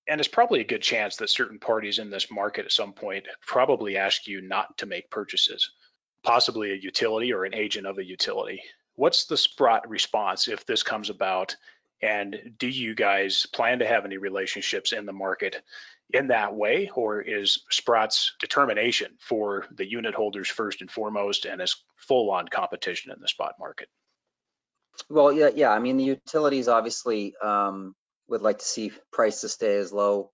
[0.08, 3.28] And it's probably a good chance that certain parties in this market at some point
[3.46, 5.72] probably ask you not to make purchases,
[6.24, 8.64] possibly a utility or an agent of a utility
[8.96, 11.56] what's the Sprott response if this comes about?
[12.02, 15.62] And do you guys plan to have any relationships in the market
[16.14, 21.62] in that way, or is Sprott's determination for the unit holders first and foremost, and
[21.62, 23.88] is full on competition in the spot market?
[25.10, 25.70] Well, yeah, yeah.
[25.70, 27.96] I mean, the utilities obviously um,
[28.28, 30.32] would like to see prices stay as low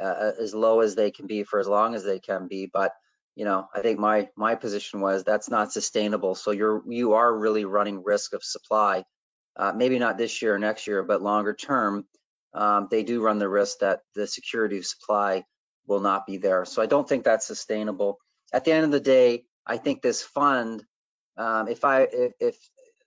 [0.00, 2.92] uh, as low as they can be for as long as they can be, but
[3.34, 6.34] you know, I think my my position was that's not sustainable.
[6.34, 9.04] So you're you are really running risk of supply.
[9.56, 12.06] Uh, maybe not this year or next year, but longer term,
[12.54, 15.44] um, they do run the risk that the security of supply
[15.86, 16.64] will not be there.
[16.64, 18.18] So I don't think that's sustainable.
[18.52, 20.84] At the end of the day, I think this fund,
[21.36, 22.56] um, if I if, if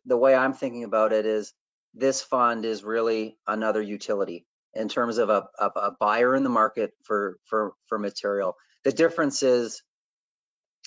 [0.05, 1.53] the way I'm thinking about it is
[1.93, 6.49] this fund is really another utility in terms of a, a, a buyer in the
[6.49, 8.55] market for for for material.
[8.83, 9.81] The difference is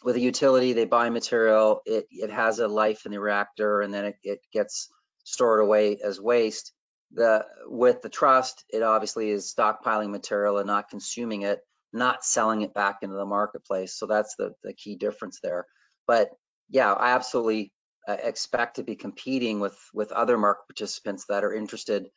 [0.05, 3.93] with a utility, they buy material, it, it has a life in the reactor and
[3.93, 4.89] then it, it gets
[5.25, 6.73] stored away as waste.
[7.13, 11.61] The with the trust, it obviously is stockpiling material and not consuming it,
[11.93, 13.99] not selling it back into the marketplace.
[13.99, 15.67] So that's the the key difference there.
[16.07, 16.31] But
[16.71, 17.73] yeah, I absolutely
[18.07, 22.09] uh, expect to be competing with with other market participants that are interested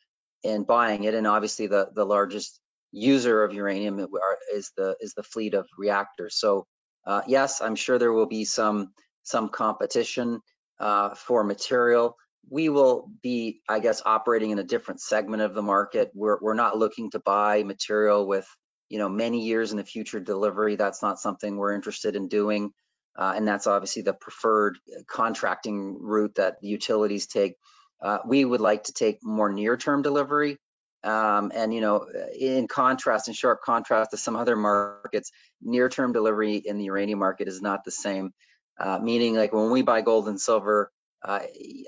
[0.42, 2.60] in buying it, and obviously the the largest
[2.92, 4.06] user of uranium
[4.54, 6.36] is the is the fleet of reactors.
[6.36, 6.66] So
[7.06, 8.92] uh, yes, I'm sure there will be some
[9.22, 10.40] some competition
[10.78, 12.16] uh, for material.
[12.50, 16.10] We will be, I guess, operating in a different segment of the market.
[16.14, 18.46] We're we're not looking to buy material with
[18.88, 20.76] you know many years in the future delivery.
[20.76, 22.72] That's not something we're interested in doing.
[23.16, 27.56] Uh, and that's obviously the preferred contracting route that the utilities take.
[28.00, 30.58] Uh, we would like to take more near-term delivery.
[31.04, 32.06] Um, and you know,
[32.38, 37.48] in contrast, in sharp contrast to some other markets, near-term delivery in the uranium market
[37.48, 38.32] is not the same.
[38.78, 40.90] Uh, meaning, like when we buy gold and silver,
[41.24, 41.40] uh,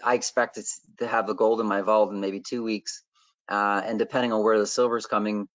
[0.04, 0.58] I expect
[0.98, 3.02] to have the gold in my vault in maybe two weeks.
[3.48, 5.48] Uh, and depending on where the silver is coming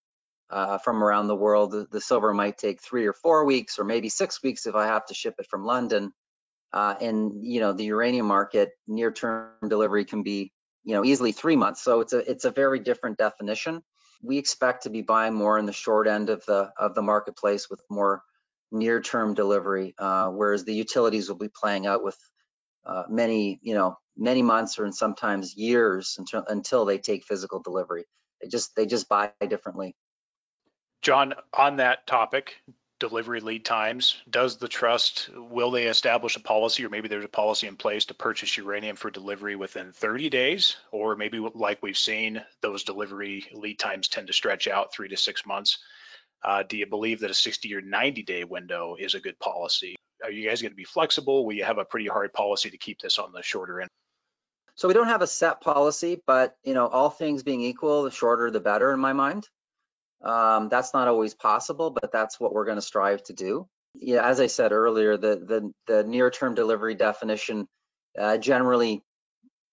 [0.50, 1.72] uh, from around the world.
[1.90, 5.06] The, silver might take three or four weeks, or maybe six weeks if I have
[5.06, 6.12] to ship it from London.
[6.72, 10.52] Uh, and you know, the uranium market near-term delivery can be
[10.84, 11.82] you know easily three months.
[11.82, 13.82] So it's a it's a very different definition.
[14.22, 17.68] We expect to be buying more in the short end of the of the marketplace
[17.70, 18.22] with more
[18.72, 22.16] near-term delivery, uh, whereas the utilities will be playing out with
[22.86, 28.04] uh, many you know many months or sometimes years until until they take physical delivery.
[28.40, 29.96] They just they just buy differently.
[31.02, 32.56] John, on that topic,
[32.98, 37.28] delivery lead times, does the trust, will they establish a policy or maybe there's a
[37.28, 40.76] policy in place to purchase uranium for delivery within 30 days?
[40.92, 45.16] Or maybe like we've seen, those delivery lead times tend to stretch out three to
[45.16, 45.78] six months.
[46.44, 49.96] Uh, do you believe that a 60 or 90 day window is a good policy?
[50.22, 51.46] Are you guys going to be flexible?
[51.46, 53.90] Will you have a pretty hard policy to keep this on the shorter end?
[54.74, 58.10] So we don't have a set policy, but you know, all things being equal, the
[58.10, 59.48] shorter the better in my mind.
[60.22, 63.66] Um, that's not always possible, but that's what we're going to strive to do.
[63.94, 67.66] Yeah, as I said earlier, the the, the near-term delivery definition
[68.18, 69.02] uh, generally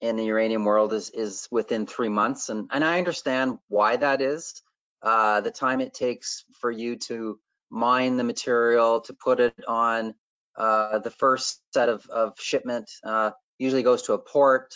[0.02, 4.22] in the uranium world is is within three months, and and I understand why that
[4.22, 4.62] is.
[5.02, 7.40] Uh, the time it takes for you to
[7.70, 10.16] mine the material to put it on
[10.58, 14.76] uh, the first set of of shipment uh, usually goes to a port,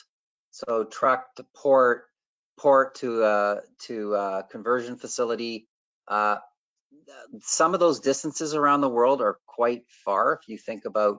[0.51, 2.05] so truck to port,
[2.61, 5.67] port to uh, to uh, conversion facility.
[6.07, 6.37] Uh,
[7.41, 10.33] some of those distances around the world are quite far.
[10.33, 11.17] If you think about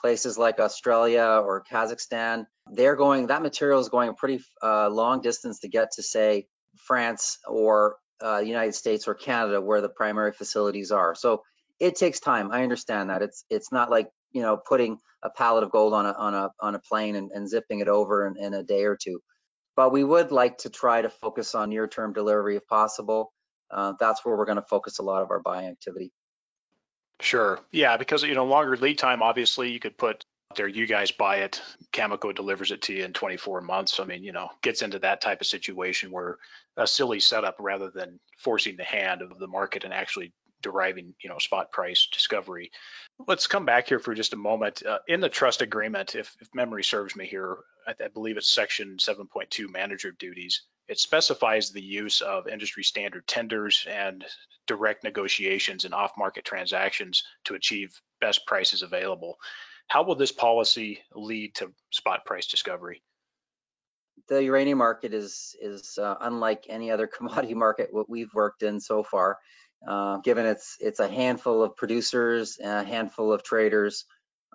[0.00, 3.26] places like Australia or Kazakhstan, they're going.
[3.26, 7.96] That material is going a pretty uh, long distance to get to, say, France or
[8.24, 11.14] uh, United States or Canada, where the primary facilities are.
[11.14, 11.42] So
[11.78, 12.50] it takes time.
[12.50, 13.22] I understand that.
[13.22, 16.50] It's it's not like you know putting a pallet of gold on a on a
[16.60, 19.20] on a plane and, and zipping it over in, in a day or two
[19.78, 23.32] but we would like to try to focus on near-term delivery if possible.
[23.70, 26.10] Uh, that's where we're going to focus a lot of our buying activity.
[27.20, 27.60] Sure.
[27.70, 29.22] Yeah, because you know longer lead time.
[29.22, 30.24] Obviously, you could put
[30.56, 30.66] there.
[30.66, 31.62] You guys buy it.
[31.92, 34.00] Cameco delivers it to you in 24 months.
[34.00, 36.38] I mean, you know, gets into that type of situation where
[36.76, 41.30] a silly setup rather than forcing the hand of the market and actually deriving, you
[41.30, 42.72] know, spot price discovery.
[43.28, 44.84] Let's come back here for just a moment.
[44.84, 47.58] Uh, in the trust agreement, if, if memory serves me here,
[47.88, 50.62] I, I believe it's section 7.2 manager duties.
[50.88, 54.24] It specifies the use of industry standard tenders and
[54.66, 59.36] direct negotiations and off-market transactions to achieve best prices available.
[59.88, 63.02] How will this policy lead to spot price discovery?
[64.28, 68.80] The uranium market is is uh, unlike any other commodity market what we've worked in
[68.80, 69.38] so far
[69.86, 74.04] uh, given it's it's a handful of producers and a handful of traders.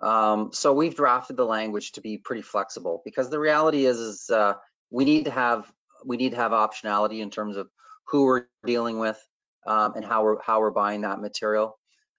[0.02, 4.30] Um, so we've drafted the language to be pretty flexible because the reality is is
[4.30, 4.54] uh,
[4.90, 5.70] we need to have
[6.04, 7.68] we need to have optionality in terms of
[8.08, 9.20] who we're dealing with
[9.66, 11.78] um, and how we're how we're buying that material.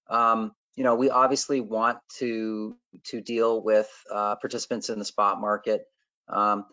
[0.10, 5.40] Um, you know, we obviously want to to deal with uh, participants in the spot
[5.40, 5.84] market.
[6.28, 6.66] Um,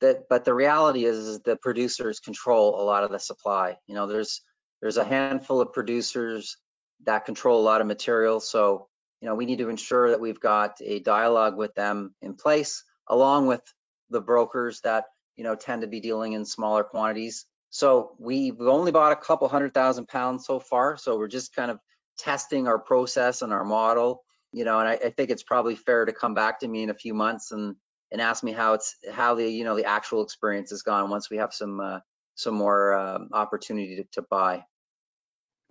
[0.00, 3.76] that, but the reality is, is the producers control a lot of the supply.
[3.86, 4.42] You know, there's
[4.82, 6.56] there's a handful of producers
[7.04, 8.40] that control a lot of material.
[8.40, 8.88] So,
[9.24, 12.84] you know, we need to ensure that we've got a dialogue with them in place,
[13.08, 13.62] along with
[14.10, 17.46] the brokers that, you know, tend to be dealing in smaller quantities.
[17.70, 20.98] So we've only bought a couple hundred thousand pounds so far.
[20.98, 21.78] So we're just kind of
[22.18, 24.22] testing our process and our model,
[24.52, 26.90] you know, and I, I think it's probably fair to come back to me in
[26.90, 27.76] a few months and
[28.12, 31.30] and ask me how it's how the you know the actual experience has gone once
[31.30, 32.00] we have some uh,
[32.34, 34.64] some more um, opportunity to, to buy.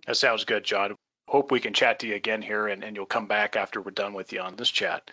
[0.08, 0.96] That sounds good, John.
[1.28, 3.90] Hope we can chat to you again here and, and you'll come back after we're
[3.90, 5.10] done with you on this chat.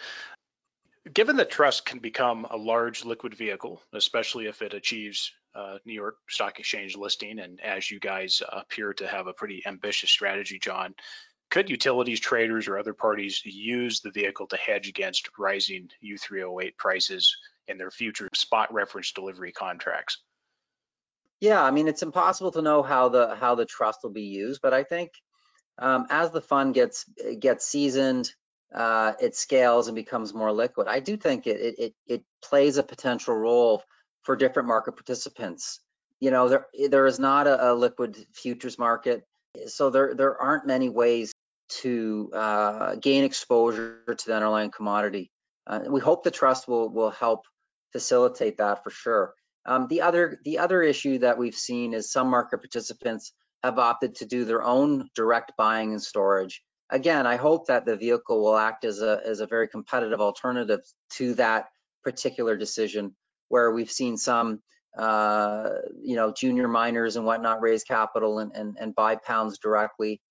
[1.12, 5.94] Given that trust can become a large liquid vehicle, especially if it achieves uh, New
[5.94, 10.60] York Stock Exchange listing, and as you guys appear to have a pretty ambitious strategy,
[10.60, 10.94] John,
[11.50, 17.36] could utilities traders or other parties use the vehicle to hedge against rising U3O8 prices
[17.68, 20.20] in their future spot reference delivery contracts?
[21.42, 24.62] Yeah, I mean it's impossible to know how the how the trust will be used,
[24.62, 25.12] but I think
[25.82, 27.06] um, as the fund gets
[27.40, 28.32] gets seasoned,
[28.74, 30.88] uh, it scales and becomes more liquid.
[30.88, 33.84] I do think it it it plays a potential role
[34.24, 35.80] for different market participants.
[36.20, 39.24] You know, there there is not a, a liquid futures market,
[39.66, 41.34] so there there aren't many ways
[41.82, 45.32] to uh, gain exposure to the underlying commodity.
[45.66, 47.46] Uh, we hope the trust will will help
[47.92, 49.34] facilitate that for sure.
[49.66, 53.34] Um, the other the other issue that we've seen is some market participants
[53.64, 56.64] have opted to do their own direct buying and storage.
[56.90, 60.82] Again, I hope that the vehicle will act as a as a very competitive alternative
[61.14, 61.68] to that
[62.04, 63.16] particular decision,
[63.48, 64.62] where we've seen some
[64.98, 65.70] uh,
[66.02, 70.22] you know junior miners and whatnot raise capital and and, and buy pounds directly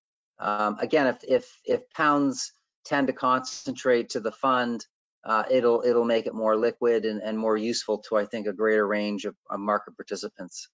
[0.41, 2.51] um, again, if, if, if pounds
[2.83, 4.85] tend to concentrate to the fund,
[5.23, 8.53] uh, it'll it'll make it more liquid and, and more useful to I think a
[8.53, 10.67] greater range of, of, market participants.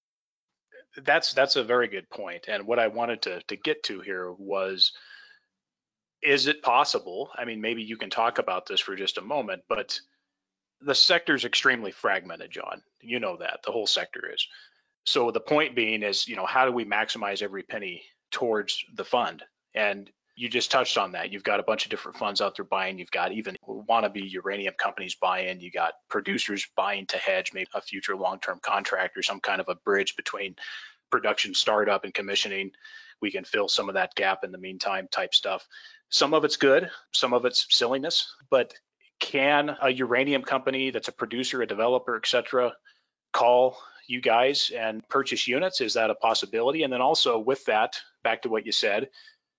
[1.04, 2.46] That's that's a very good point.
[2.48, 4.92] And what I wanted to to get to here was
[6.22, 7.30] is it possible?
[7.36, 10.00] I mean, maybe you can talk about this for just a moment, but
[10.80, 12.82] the sector is extremely fragmented, John.
[13.00, 14.46] You know that the whole sector is.
[15.04, 19.04] So the point being is, you know, how do we maximize every penny towards the
[19.04, 19.42] fund?
[19.74, 21.32] And you just touched on that.
[21.32, 22.98] You've got a bunch of different funds out there buying.
[22.98, 25.60] You've got even wannabe uranium companies buying.
[25.60, 29.68] You got producers buying to hedge maybe a future long-term contract or some kind of
[29.68, 30.54] a bridge between
[31.10, 32.70] production startup and commissioning.
[33.20, 35.66] We can fill some of that gap in the meantime type stuff.
[36.08, 38.72] Some of it's good, some of it's silliness, but
[39.18, 42.74] can a uranium company that's a producer, a developer, etc.,
[43.32, 43.76] call
[44.06, 45.80] you guys and purchase units?
[45.80, 46.84] Is that a possibility?
[46.84, 49.08] And then also with that, back to what you said,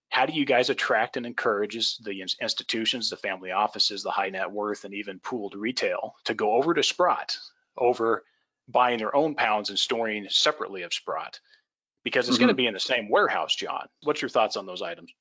[0.10, 4.52] how do you guys attract and encourage the institutions, the family offices, the high net
[4.52, 7.38] worth, and even pooled retail to go over to Sprott
[7.78, 8.24] over
[8.68, 11.40] buying their own pounds and storing separately of Sprott?
[12.04, 12.46] Because it's mm-hmm.
[12.46, 13.88] going to be in the same warehouse, John.
[14.04, 15.12] What's your thoughts on those items?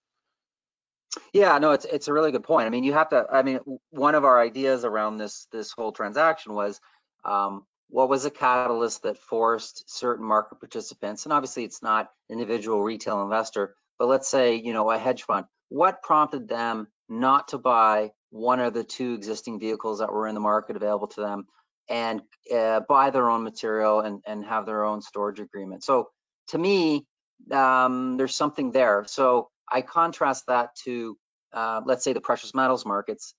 [1.33, 2.67] Yeah, no, it's it's a really good point.
[2.67, 3.27] I mean, you have to.
[3.31, 3.61] I mean,
[3.91, 6.81] one of our ideas around this this whole transaction was,
[7.25, 12.83] um, what was a catalyst that forced certain market participants, and obviously it's not individual
[12.83, 17.59] retail investor, but let's say, you know, a hedge fund, what prompted them not to
[17.59, 21.47] buy one of the two existing vehicles that were in the market available to them
[21.89, 22.23] and
[22.55, 25.83] uh, buy their own material and, and have their own storage agreement?
[25.83, 26.09] So
[26.49, 27.07] to me,
[27.51, 29.05] um, there's something there.
[29.07, 31.17] So I contrast that to,
[31.53, 33.35] uh, let's say, the precious metals markets.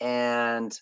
[0.00, 0.76] And,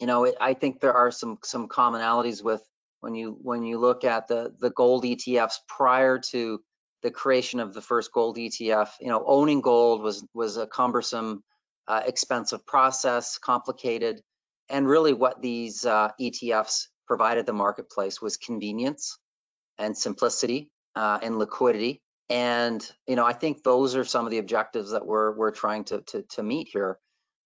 [0.00, 2.62] you know, it, I think there are some some commonalities with
[3.00, 6.60] when you when you look at the the gold ETFs prior to
[7.04, 8.88] the creation of the first gold ETF.
[8.98, 11.44] You know, owning gold was was a cumbersome,
[11.86, 14.22] uh, expensive process, complicated,
[14.68, 19.18] and really what these uh, ETFs provided the marketplace was convenience
[19.78, 22.00] and simplicity uh, and liquidity.
[22.30, 25.84] And you know, I think those are some of the objectives that we're we're trying
[25.84, 26.98] to to, to meet here.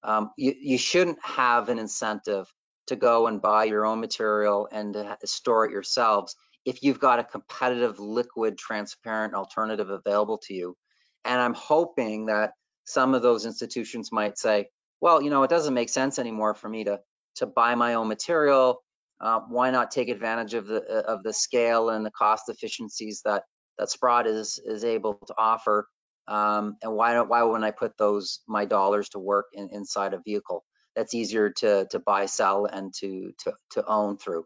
[0.04, 2.46] Um, you, you shouldn't have an incentive
[2.86, 7.24] to go and buy your own material and store it yourselves if you've got a
[7.24, 10.76] competitive, liquid, transparent alternative available to you.
[11.24, 12.52] And I'm hoping that
[12.84, 14.68] some of those institutions might say,
[15.00, 17.00] well, you know, it doesn't make sense anymore for me to
[17.36, 18.82] to buy my own material.
[19.20, 23.22] Uh, why not take advantage of the uh, of the scale and the cost efficiencies
[23.24, 23.44] that
[23.78, 25.88] that Sprott is is able to offer?
[26.26, 30.14] Um, and why don't why wouldn't I put those my dollars to work in, inside
[30.14, 34.44] a vehicle that's easier to to buy, sell, and to to to own through?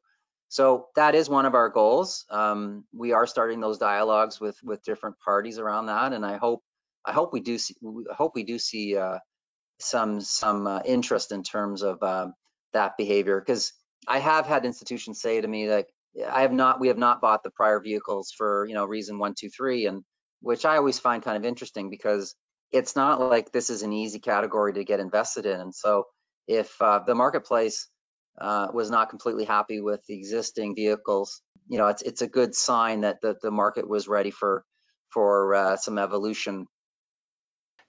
[0.52, 2.26] So that is one of our goals.
[2.28, 6.62] Um, we are starting those dialogues with with different parties around that, and I hope
[7.06, 7.74] I hope we do see
[8.10, 9.16] I hope we do see uh,
[9.80, 12.26] some some uh, interest in terms of uh,
[12.74, 13.72] that behavior because
[14.06, 15.86] I have had institutions say to me that
[16.28, 19.32] I have not we have not bought the prior vehicles for you know reason one
[19.34, 20.04] two three and
[20.42, 22.34] which I always find kind of interesting because
[22.70, 26.04] it's not like this is an easy category to get invested in and so
[26.46, 27.88] if uh, the marketplace
[28.38, 31.42] uh, was not completely happy with the existing vehicles.
[31.68, 34.64] You know, it's it's a good sign that the, the market was ready for
[35.10, 36.66] for uh, some evolution.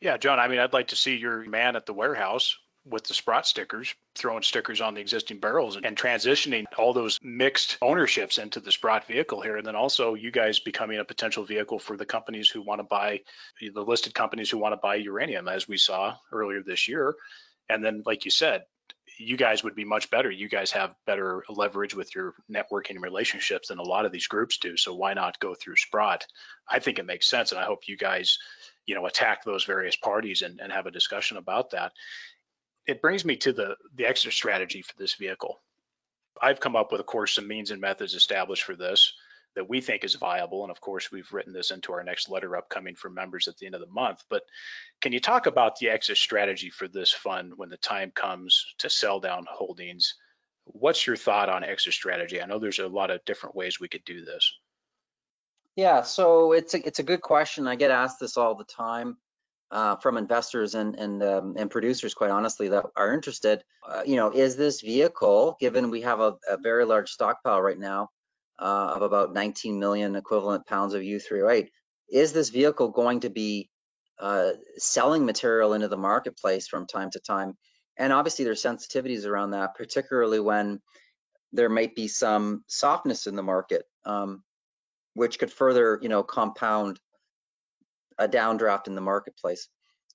[0.01, 0.39] Yeah, John.
[0.39, 3.95] I mean, I'd like to see your man at the warehouse with the Sprott stickers,
[4.15, 9.07] throwing stickers on the existing barrels and, transitioning all those mixed ownerships into the Sprott
[9.07, 9.55] vehicle here.
[9.55, 12.83] And then also you guys becoming a potential vehicle for the companies who want to
[12.83, 13.21] buy
[13.61, 17.15] the listed companies who want to buy uranium, as we saw earlier this year.
[17.69, 18.63] And then, like you said,
[19.17, 20.29] you guys would be much better.
[20.29, 24.57] You guys have better leverage with your networking relationships than a lot of these groups
[24.57, 24.77] do.
[24.77, 26.25] So why not go through Sprott?
[26.67, 28.39] I think it makes sense, and I hope you guys,
[28.85, 31.91] you know, attack those various parties and, and have a discussion about that.
[32.85, 35.61] It brings me to the the exit strategy for this vehicle.
[36.41, 39.13] I've come up with, of course, some means and methods established for this
[39.55, 40.63] that we think is viable.
[40.63, 43.65] And of course, we've written this into our next letter upcoming for members at the
[43.65, 44.23] end of the month.
[44.29, 44.43] But
[45.01, 48.89] can you talk about the exit strategy for this fund when the time comes to
[48.89, 50.15] sell down holdings?
[50.65, 52.41] What's your thought on exit strategy?
[52.41, 54.53] I know there's a lot of different ways we could do this.
[55.75, 57.67] Yeah, so it's a, it's a good question.
[57.67, 59.17] I get asked this all the time
[59.71, 63.63] uh, from investors and and um, and producers, quite honestly, that are interested.
[63.87, 67.79] Uh, you know, is this vehicle, given we have a, a very large stockpile right
[67.79, 68.09] now,
[68.59, 71.69] uh, of about 19 million equivalent pounds of U3O8.
[72.09, 73.69] Is this vehicle going to be
[74.19, 77.57] uh, selling material into the marketplace from time to time?
[77.97, 80.81] And obviously there's sensitivities around that, particularly when
[81.51, 84.43] there might be some softness in the market, um,
[85.13, 86.99] which could further, you know, compound
[88.17, 89.67] a downdraft in the marketplace.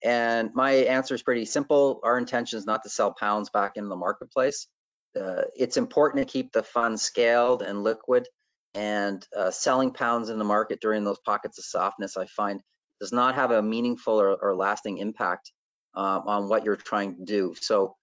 [0.02, 2.00] And my answer is pretty simple.
[2.04, 4.68] Our intention is not to sell pounds back into the marketplace
[5.16, 8.26] uh, it's important to keep the fund scaled and liquid
[8.74, 12.60] and uh, selling pounds in the market during those pockets of softness, I find
[13.00, 15.52] does not have a meaningful or, or lasting impact
[15.94, 17.54] um, on what you're trying to do.
[17.60, 17.96] So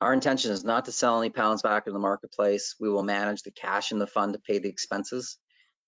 [0.00, 2.74] our intention is not to sell any pounds back in the marketplace.
[2.78, 5.38] We will manage the cash in the fund to pay the expenses.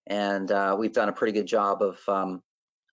[0.07, 2.43] And uh, we've done a pretty good job of, um,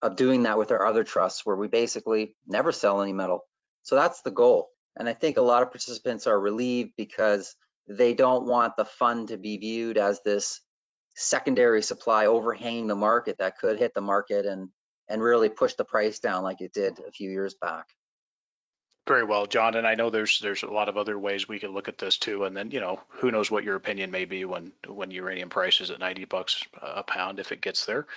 [0.01, 3.45] of doing that with our other trusts where we basically never sell any metal.
[3.83, 4.69] So that's the goal.
[4.97, 7.55] And I think a lot of participants are relieved because
[7.87, 10.61] they don't want the fund to be viewed as this
[11.15, 14.69] secondary supply overhanging the market that could hit the market and
[15.09, 17.85] and really push the price down like it did a few years back.
[19.07, 19.75] Very well, John.
[19.75, 22.17] And I know there's there's a lot of other ways we could look at this
[22.17, 22.45] too.
[22.45, 25.81] And then you know who knows what your opinion may be when when uranium price
[25.81, 28.07] is at 90 bucks a pound if it gets there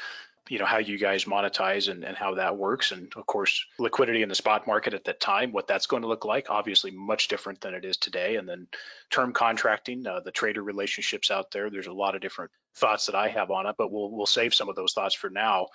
[0.48, 2.92] you know how you guys monetize and, and how that works.
[2.92, 6.08] And of course liquidity in the spot market at that time what that's going to
[6.08, 8.36] look like obviously much different than it is today.
[8.36, 8.66] And then
[9.10, 13.14] term contracting uh, the trader relationships out there there's a lot of different thoughts that
[13.14, 15.68] i have on it but we'll we'll save some of those thoughts for now.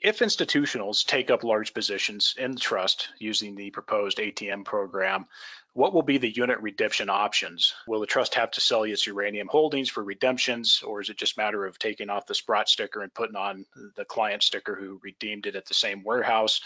[0.00, 5.26] If institutionals take up large positions in the trust using the proposed ATM program,
[5.72, 7.74] what will be the unit redemption options?
[7.86, 11.36] Will the trust have to sell its uranium holdings for redemptions, or is it just
[11.36, 13.64] a matter of taking off the Sprott sticker and putting on
[13.96, 16.60] the client sticker who redeemed it at the same warehouse?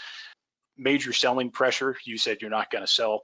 [0.77, 3.21] Major selling pressure, you said you're not going to sell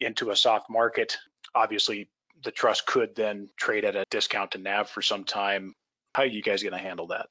[0.00, 1.16] into a soft market.
[1.54, 2.10] Obviously,
[2.44, 5.74] the trust could then trade at a discount to NAV for some time.
[6.14, 7.26] How are you guys going to handle that?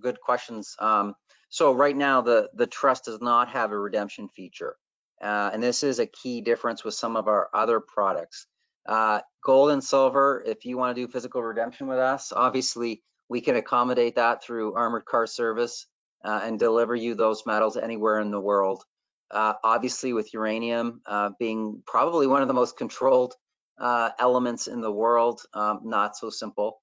[0.00, 0.76] Good questions.
[0.78, 1.14] Um,
[1.48, 4.76] so right now, the, the trust does not have a redemption feature.
[5.20, 8.46] Uh, and this is a key difference with some of our other products.
[8.86, 13.40] Uh, gold and silver, if you want to do physical redemption with us, obviously we
[13.40, 15.86] can accommodate that through armored car service
[16.24, 18.82] uh, and deliver you those metals anywhere in the world.
[19.30, 23.34] Uh, obviously with uranium uh, being probably one of the most controlled
[23.78, 26.80] uh, elements in the world, um, not so simple.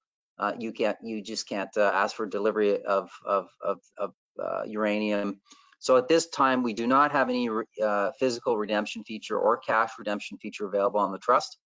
[0.58, 4.12] you can't, you just can't ask for delivery of, of, of, of
[4.68, 5.40] uranium.
[5.86, 7.48] So at this time, we do not have any
[7.80, 11.58] uh, physical redemption feature or cash redemption feature available on the trust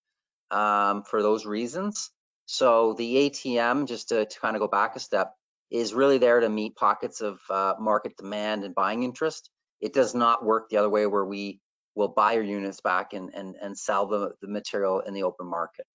[0.51, 2.11] um, for those reasons.
[2.45, 5.33] So the ATM, just to, to, kind of go back a step,
[5.71, 9.49] is really there to meet pockets of uh, market demand and buying interest.
[9.79, 11.59] It does not work the other way where we
[11.95, 15.47] will buy your units back and, and, and sell the, the material in the open
[15.47, 15.87] market.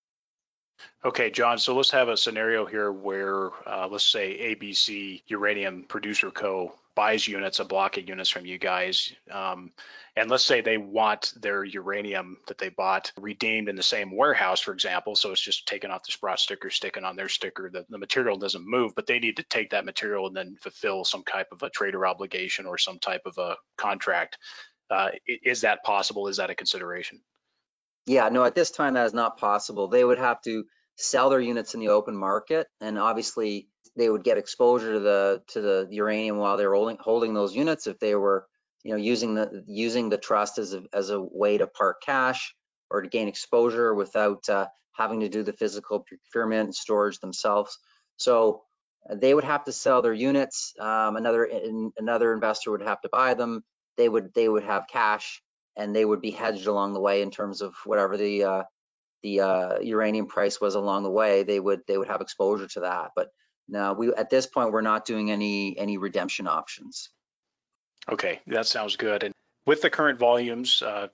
[1.05, 6.31] Okay, John, so let's have a scenario here where, uh, let's say ABC Uranium Producer
[6.31, 6.73] Co.
[6.95, 9.13] buys units, a block of units from you guys.
[9.31, 9.71] Um,
[10.15, 14.59] and let's say they want their uranium that they bought redeemed in the same warehouse,
[14.59, 15.15] for example.
[15.15, 17.69] So it's just taken off the Sprott sticker, sticking on their sticker.
[17.69, 21.05] The, the material doesn't move, but they need to take that material and then fulfill
[21.05, 24.39] some type of a trader obligation or some type of a contract.
[24.89, 26.27] Uh, is that possible?
[26.27, 27.21] Is that a consideration?
[28.07, 29.89] Yeah, no, at this time that is not possible.
[29.89, 30.63] They would have to
[30.95, 35.43] sell their units in the open market, and obviously they would get exposure to the
[35.49, 38.47] to the uranium while they're holding holding those units if they were,
[38.83, 42.55] you know, using the using the trust as a as a way to park cash
[42.89, 47.77] or to gain exposure without uh, having to do the physical procurement and storage themselves.
[48.15, 48.63] So
[49.09, 50.73] uh, they would have to sell their units.
[50.79, 53.65] Um, another in, another investor would have to buy them.
[53.97, 55.41] They would they would have cash
[55.77, 58.63] and they would be hedged along the way in terms of whatever the uh,
[59.23, 61.43] the uh, uranium price was along the way.
[61.43, 63.11] They would they would have exposure to that.
[63.15, 63.29] But
[63.67, 67.09] now we at this point we're not doing any any redemption options.
[68.09, 69.23] Okay, that sounds good.
[69.23, 69.33] And
[69.65, 71.07] with the current volumes, uh,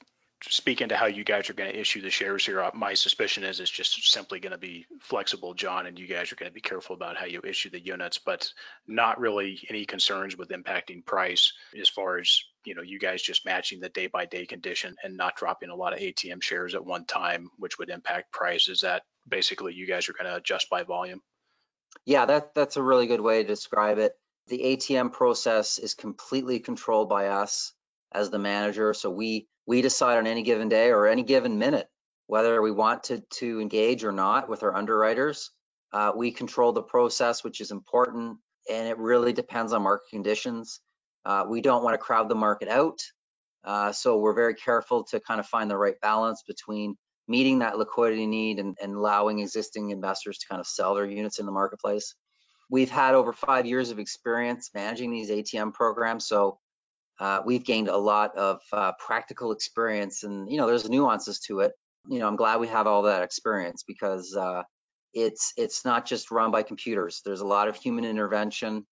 [0.50, 2.62] speak into how you guys are going to issue the shares here.
[2.62, 6.32] Uh, My suspicion is it's just simply going to be flexible, John, and you guys
[6.32, 8.52] are going to be careful about how you issue the units, but
[8.88, 13.46] not really any concerns with impacting price as far as, you know, you guys just
[13.46, 16.86] matching the day by day condition and not dropping a lot of ATM shares at
[16.86, 18.68] one time, which would impact price.
[18.68, 21.22] Is that basically you guys are going to adjust by volume?
[22.06, 24.14] Yeah, that, that's a really good way to describe it.
[24.48, 27.74] The ATM process is completely controlled by us
[28.12, 28.94] as the manager.
[28.94, 31.88] So we, we decide on any given day or any given minute
[32.28, 35.52] whether we want to, to engage or not with our underwriters.
[35.92, 38.38] Uh, we control the process, which is important,
[38.70, 40.80] and it really depends on market conditions.
[41.26, 43.00] Uh, we don't want to crowd the market out.
[43.64, 46.96] Uh, so we're very careful to kind of find the right balance between
[47.28, 51.40] meeting that liquidity need and, and allowing existing investors to kind of sell their units
[51.40, 52.16] in the marketplace.
[52.70, 56.60] We've had over five years of experience managing these ATM programs, so
[57.20, 61.60] uh, we've gained a lot of uh, practical experience, and you know, there's nuances to
[61.60, 61.74] it.
[62.10, 64.64] You know, I'm glad we have all that experience because uh,
[65.14, 67.22] it's it's not just run by computers.
[67.24, 68.86] There's a lot of human intervention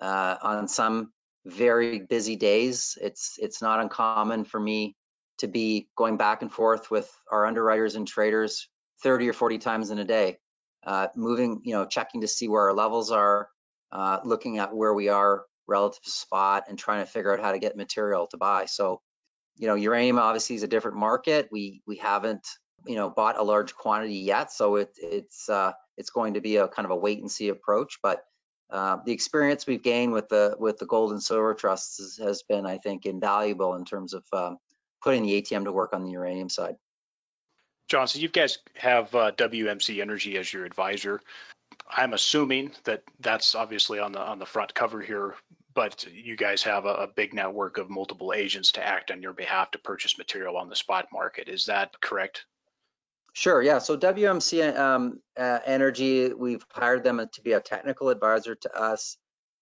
[0.00, 1.12] uh, on some
[1.44, 2.96] very busy days.
[3.00, 4.96] It's it's not uncommon for me
[5.38, 8.68] to be going back and forth with our underwriters and traders
[9.02, 10.38] 30 or 40 times in a day
[10.84, 13.48] uh, moving, you know, checking to see where our levels are,
[13.92, 17.52] uh, looking at where we are relative to spot and trying to figure out how
[17.52, 18.64] to get material to buy.
[18.64, 19.00] So,
[19.56, 21.48] you know, uranium obviously is a different market.
[21.52, 22.46] We we haven't,
[22.86, 26.56] you know, bought a large quantity yet, so it, it's uh, it's going to be
[26.56, 27.98] a kind of a wait and see approach.
[28.02, 28.22] But
[28.72, 32.42] uh, the experience we've gained with the with the gold and silver trusts has, has
[32.42, 34.58] been, I think, invaluable in terms of um,
[35.02, 36.76] putting the ATM to work on the uranium side.
[37.88, 41.20] John, so you guys have uh, WMC Energy as your advisor.
[41.86, 45.34] I'm assuming that that's obviously on the on the front cover here,
[45.74, 49.34] but you guys have a, a big network of multiple agents to act on your
[49.34, 51.50] behalf to purchase material on the spot market.
[51.50, 52.46] Is that correct?
[53.34, 53.78] Sure, yeah.
[53.78, 59.16] So WMC um, uh, Energy, we've hired them to be a technical advisor to us.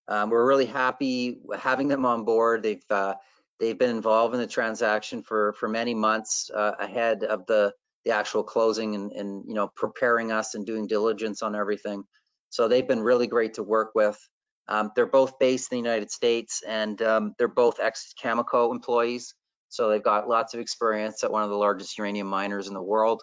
[0.08, 2.64] Um, we're really happy having them on board.
[2.64, 3.14] They've uh,
[3.60, 7.72] they've been involved in the transaction for for many months uh, ahead of the
[8.04, 12.02] the actual closing and, and you know preparing us and doing diligence on everything.
[12.48, 14.18] So they've been really great to work with.
[14.66, 19.34] Um, they're both based in the United States and um, they're both ex-Cameco employees.
[19.68, 22.82] So they've got lots of experience at one of the largest uranium miners in the
[22.82, 23.22] world.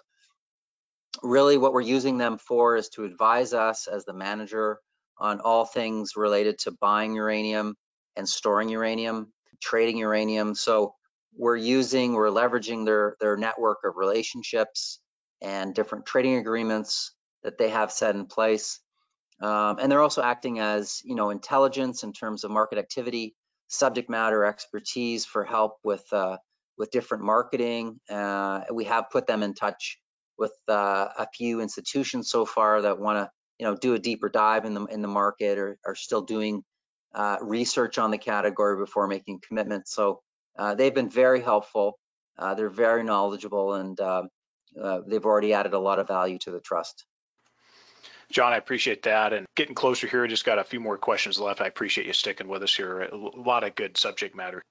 [1.23, 4.79] Really what we're using them for is to advise us as the manager
[5.17, 7.75] on all things related to buying uranium
[8.15, 10.53] and storing uranium, trading uranium.
[10.55, 10.93] So
[11.35, 14.99] we're using, we're leveraging their, their network of relationships
[15.41, 17.13] and different trading agreements
[17.43, 18.79] that they have set in place.
[19.41, 23.35] Um, and they're also acting as, you know, intelligence in terms of market activity,
[23.67, 26.37] subject matter expertise for help with uh,
[26.77, 27.99] with different marketing.
[28.09, 29.99] Uh, we have put them in touch
[30.37, 34.29] with uh, a few institutions so far that want to, you know, do a deeper
[34.29, 36.63] dive in the in the market or are still doing
[37.13, 39.93] uh, research on the category before making commitments.
[39.93, 40.21] So
[40.57, 41.97] uh, they've been very helpful.
[42.37, 44.29] Uh, they're very knowledgeable and um,
[44.79, 47.05] uh, they've already added a lot of value to the trust.
[48.31, 49.33] John, I appreciate that.
[49.33, 51.61] And getting closer here, I just got a few more questions left.
[51.61, 53.01] I appreciate you sticking with us here.
[53.01, 54.61] A lot of good subject matter.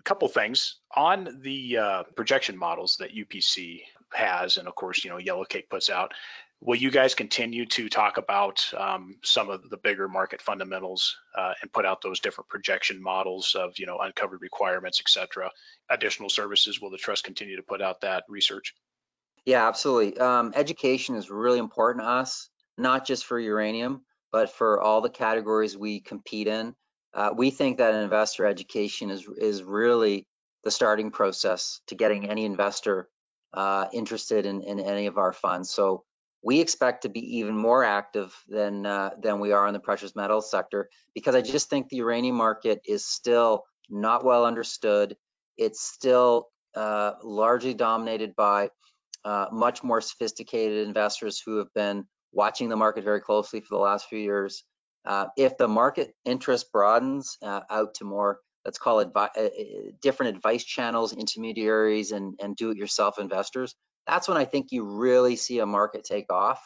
[0.00, 3.82] A couple things on the uh, projection models that UPC
[4.12, 6.12] has, and of course, you know, Yellow Cake puts out.
[6.60, 11.52] Will you guys continue to talk about um, some of the bigger market fundamentals uh,
[11.62, 15.50] and put out those different projection models of, you know, uncovered requirements, et cetera?
[15.88, 18.74] Additional services, will the trust continue to put out that research?
[19.44, 20.18] Yeah, absolutely.
[20.18, 24.02] Um, education is really important to us, not just for uranium,
[24.32, 26.74] but for all the categories we compete in.
[27.14, 30.26] Uh, we think that investor education is is really
[30.64, 33.08] the starting process to getting any investor
[33.54, 35.70] uh, interested in, in any of our funds.
[35.70, 36.04] So
[36.42, 40.14] we expect to be even more active than uh, than we are in the precious
[40.14, 45.16] metals sector because I just think the uranium market is still not well understood.
[45.56, 48.70] It's still uh, largely dominated by
[49.24, 53.82] uh, much more sophisticated investors who have been watching the market very closely for the
[53.82, 54.64] last few years.
[55.04, 59.28] Uh, if the market interest broadens uh, out to more, let's call it uh,
[60.02, 63.74] different advice channels, intermediaries, and, and do-it-yourself investors,
[64.06, 66.60] that's when I think you really see a market take off.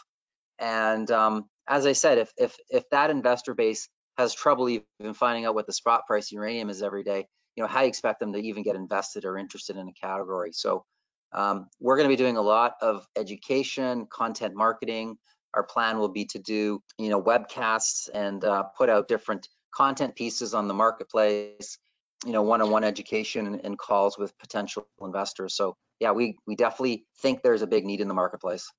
[0.58, 3.88] And um, as I said, if, if, if that investor base
[4.18, 7.62] has trouble even finding out what the spot price of uranium is every day, you
[7.62, 10.50] know, how you expect them to even get invested or interested in a category.
[10.52, 10.84] So
[11.32, 15.18] um, we're going to be doing a lot of education, content marketing.
[15.54, 20.14] Our plan will be to do, you know, webcasts and uh, put out different content
[20.14, 21.78] pieces on the marketplace,
[22.24, 25.54] you know, one-on-one education and, calls with potential investors.
[25.54, 28.70] So yeah, we we definitely think there's a big need in the marketplace.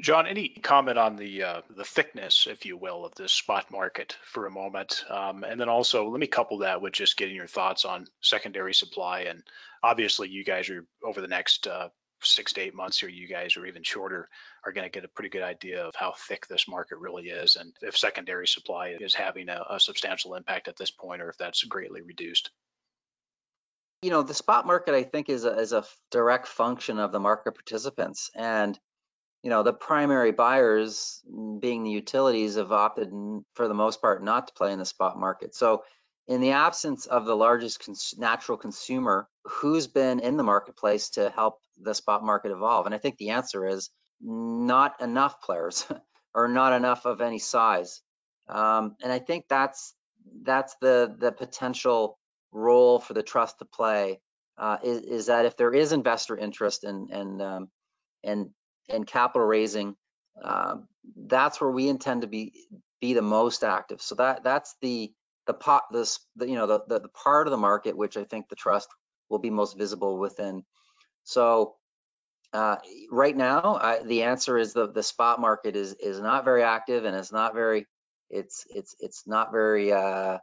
[0.00, 4.16] John, any comment on the uh, the thickness, if you will, of this spot market
[4.24, 7.46] for a moment, um, and then also let me couple that with just getting your
[7.46, 9.20] thoughts on secondary supply.
[9.20, 9.44] And
[9.84, 11.90] obviously, you guys are over the next uh,
[12.24, 14.28] six to eight months here, you guys or even shorter
[14.64, 17.56] are going to get a pretty good idea of how thick this market really is,
[17.56, 21.36] and if secondary supply is having a, a substantial impact at this point, or if
[21.36, 22.50] that's greatly reduced
[24.04, 27.20] you know, the spot market, I think, is a, is a direct function of the
[27.20, 28.30] market participants.
[28.34, 28.78] And,
[29.42, 31.22] you know, the primary buyers,
[31.58, 33.10] being the utilities, have opted,
[33.54, 35.54] for the most part, not to play in the spot market.
[35.54, 35.84] So,
[36.28, 41.30] in the absence of the largest cons natural consumer, who's been in the marketplace to
[41.30, 42.86] help the spot market evolve?
[42.86, 45.86] And I think the answer is not enough players
[46.34, 48.00] or not enough of any size.
[48.48, 49.94] Um, and I think that's
[50.42, 52.18] that's the the potential
[52.52, 54.20] role for the trust to play
[54.58, 57.68] uh, is, is, that if there is investor interest in and um,
[58.22, 58.50] and
[58.88, 59.96] and capital raising,
[60.42, 60.76] uh,
[61.16, 62.52] that's where we intend to be
[63.00, 64.00] be the most active.
[64.00, 65.12] So that that's the
[65.46, 68.24] the pot this the, you know the, the, the part of the market which I
[68.24, 68.88] think the trust
[69.28, 70.64] will be most visible within.
[71.24, 71.74] So
[72.52, 72.76] uh,
[73.10, 77.04] right now, I, the answer is the the spot market is is not very active
[77.04, 77.86] and it's not very
[78.30, 80.38] it's it's it's not very uh,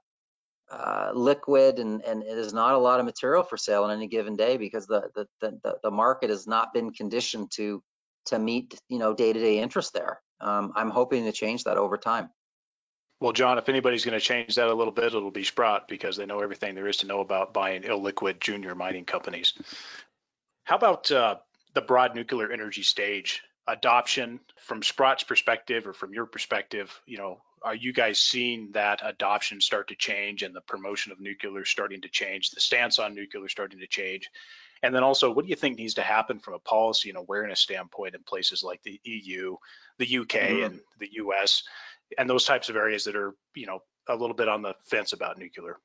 [0.72, 4.08] uh, liquid and, and it is not a lot of material for sale on any
[4.08, 7.84] given day because the, the, the, the market has not been conditioned to
[8.26, 10.22] to meet you know day-to-day interest there.
[10.40, 12.30] Um, I'm hoping to change that over time.
[13.20, 16.18] Well, John, if anybody's going to change that a little bit, it'll be Sprott because
[16.18, 19.54] they know everything there is to know about buying illiquid junior mining companies.
[20.64, 21.36] How about uh,
[21.74, 27.00] the broad nuclear energy stage adoption from Sprott's perspective or from your perspective?
[27.06, 31.20] You know, are you guys seeing that adoption start to change and the promotion of
[31.20, 34.30] nuclear starting to change, the stance on nuclear starting to change?
[34.84, 37.60] And then also, what do you think needs to happen from a policy and awareness
[37.60, 39.56] standpoint in places like the EU,
[40.00, 40.64] the UK, mm-hmm.
[40.66, 41.64] and the US,
[42.18, 45.14] and those types of areas that are, you know, a little bit on the fence
[45.14, 45.78] about nuclear?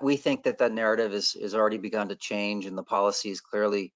[0.00, 3.40] We think that that narrative is, is already begun to change and the policy policies
[3.40, 3.92] clearly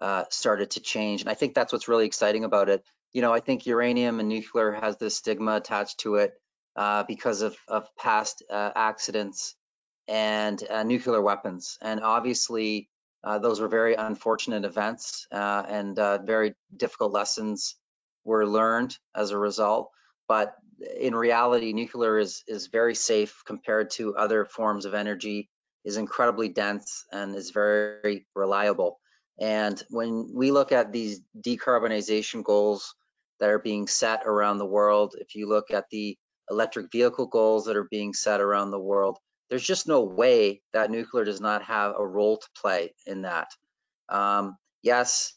[0.00, 1.22] uh, started to change.
[1.22, 4.28] And I think that's what's really exciting about it you know, I think uranium and
[4.28, 6.34] nuclear has this stigma attached to it
[6.76, 9.54] uh, because of, of past uh, accidents
[10.06, 11.78] and uh, nuclear weapons.
[11.80, 12.88] And obviously,
[13.24, 17.76] uh, those were very unfortunate events uh, and very difficult lessons
[18.24, 19.90] were learned as a result.
[20.28, 20.54] But
[21.00, 25.48] in reality, nuclear is, is very safe compared to other forms of energy,
[25.84, 29.00] is incredibly dense, and is very reliable.
[29.40, 32.94] And when we look at these decarbonization goals
[33.40, 36.16] that are being set around the world, if you look at the
[36.50, 39.18] electric vehicle goals that are being set around the world,
[39.48, 43.48] there's just no way that nuclear does not have a role to play in that.
[44.08, 45.32] Um, yes,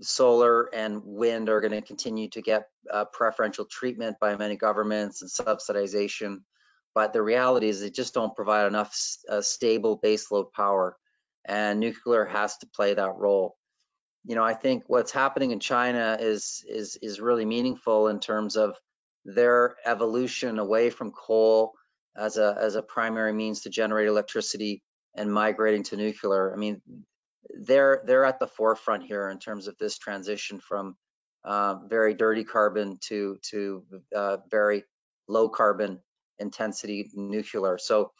[0.00, 5.22] solar and wind are going to continue to get uh, preferential treatment by many governments
[5.22, 6.38] and subsidization,
[6.94, 8.96] but the reality is they just don't provide enough
[9.28, 10.96] uh, stable baseload power
[11.44, 13.56] and nuclear has to play that role.
[14.24, 18.56] You know, I think what's happening in China is is is really meaningful in terms
[18.56, 18.76] of
[19.24, 21.72] their evolution away from coal
[22.16, 24.82] as a as a primary means to generate electricity
[25.16, 26.52] and migrating to nuclear.
[26.52, 26.80] I mean,
[27.50, 30.96] they're they're at the forefront here in terms of this transition from
[31.44, 33.84] uh, very dirty carbon to to
[34.14, 34.84] uh, very
[35.28, 36.00] low carbon
[36.38, 37.78] intensity nuclear.
[37.78, 38.12] So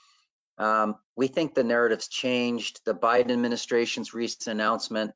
[0.59, 2.81] um, we think the narrative's changed.
[2.85, 5.13] The Biden administration's recent announcement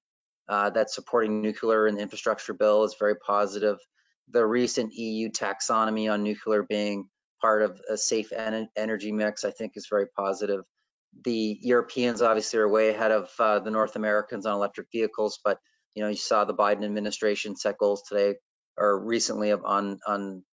[0.48, 3.78] uh, that supporting nuclear in the infrastructure bill is very positive.
[4.30, 7.08] The recent EU taxonomy on nuclear being
[7.40, 10.64] part of a safe en energy mix, I think, is very positive.
[11.24, 15.58] The Europeans obviously are way ahead of uh, the North Americans on electric vehicles, but
[15.96, 18.34] you know, you saw the Biden administration set goals today
[18.76, 20.44] or recently of on on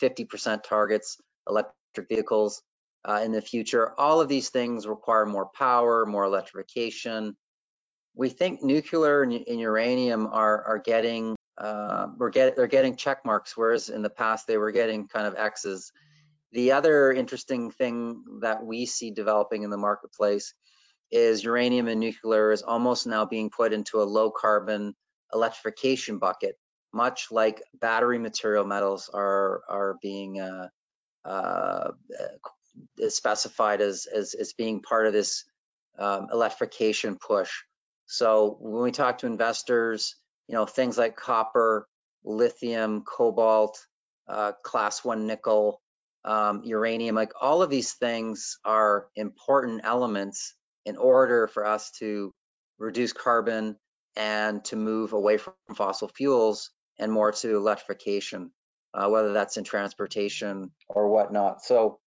[0.00, 2.62] 50% uh, targets electric vehicles
[3.04, 3.92] uh, in the future.
[3.98, 7.36] All of these things require more power, more electrification.
[8.14, 13.24] We think nuclear and, and uranium are are getting uh, we're get they're getting check
[13.24, 15.90] marks, whereas in the past they were getting kind of X's.
[16.52, 20.54] The other interesting thing that we see developing in the marketplace
[21.12, 24.94] is uranium and nuclear is almost now being put into a low carbon
[25.32, 26.56] electrification bucket,
[26.92, 30.68] much like battery material metals are are being uh,
[31.24, 31.90] uh,
[33.08, 35.44] specified as, as, as being part of this
[35.98, 37.50] um, electrification push.
[38.06, 40.16] So when we talk to investors,
[40.48, 41.86] you know, things like copper,
[42.24, 43.78] lithium, cobalt,
[44.28, 45.80] uh, class one nickel,
[46.24, 50.54] um, uranium, like all of these things are important elements
[50.84, 52.32] in order for us to
[52.78, 53.76] reduce carbon
[54.16, 58.50] and to move away from fossil fuels and more to electrification,
[58.94, 61.62] uh, whether that's in transportation or whatnot.
[61.62, 61.98] So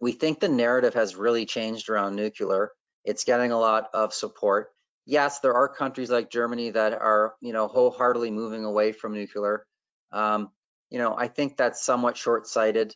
[0.00, 2.70] we think the narrative has really changed around nuclear.
[3.04, 4.68] It's getting a lot of support.
[5.06, 9.66] Yes, there are countries like Germany that are, you know, wholeheartedly moving away from nuclear.
[10.12, 10.50] Um,
[10.90, 12.94] you know, I think that's somewhat short-sighted.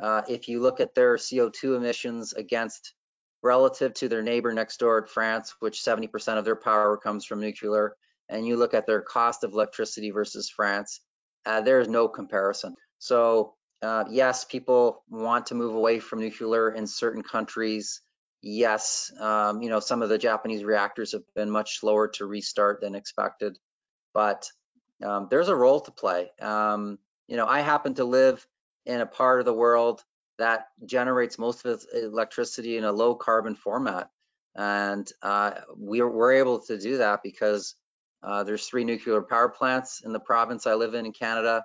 [0.00, 2.94] Uh, if you look at their CO2 emissions against
[3.42, 7.40] relative to their neighbor next door at France, which 70% of their power comes from
[7.40, 7.94] nuclear,
[8.28, 11.00] and you look at their cost of electricity versus France,
[11.46, 12.74] uh, there is no comparison.
[12.98, 18.00] So uh, yes, people want to move away from nuclear in certain countries.
[18.42, 22.80] Yes, um, you know, some of the Japanese reactors have been much slower to restart
[22.80, 23.56] than expected,
[24.14, 24.48] but
[25.04, 26.30] um, there's a role to play.
[26.40, 28.44] Um, you know, I happen to live
[28.86, 30.02] in a part of the world
[30.38, 34.08] that generates most of its electricity in a low carbon format.
[34.54, 37.74] And uh, we're, we're able to do that because
[38.22, 41.64] uh, there's three nuclear power plants in the province I live in in Canada.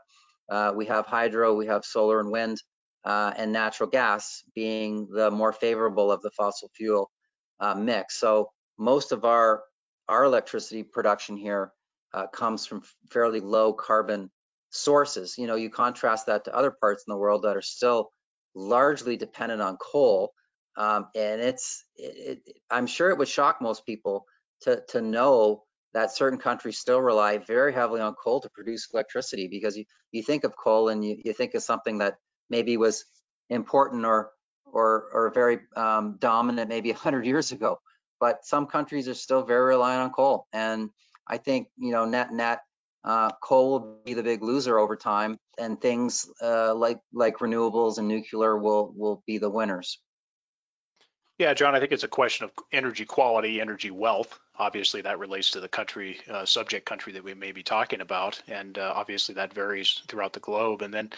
[0.50, 2.62] Uh, we have hydro, we have solar and wind,
[3.06, 7.10] uh, and natural gas being the more favorable of the fossil fuel
[7.60, 8.20] uh, mix.
[8.20, 9.64] So most of our
[10.10, 11.72] our electricity production here
[12.14, 14.30] uh, comes from fairly low carbon
[14.70, 15.38] sources.
[15.38, 18.10] You know, you contrast that to other parts in the world that are still
[18.56, 20.34] largely dependent on coal,
[20.78, 24.26] um, and it's it, it, I'm sure it would shock most people
[24.62, 29.48] to to know that certain countries still rely very heavily on coal to produce electricity
[29.48, 32.16] because you, you think of coal and you, you think of something that
[32.50, 33.06] maybe was
[33.50, 34.32] important or
[34.66, 37.80] or or very um, dominant maybe 100 years ago
[38.20, 40.48] but some countries are still very reliant on coal.
[40.54, 40.90] And
[41.28, 42.60] i think you know net net
[43.04, 47.98] uh, coal will be the big loser over time and things uh, like like renewables
[47.98, 50.00] and nuclear will will be the winners
[51.40, 54.40] yeah, John, I think it's a question of energy quality, energy wealth.
[54.56, 58.42] Obviously, that relates to the country, uh, subject country that we may be talking about.
[58.48, 60.84] And uh, obviously, that varies throughout the globe.
[60.84, 61.10] And then,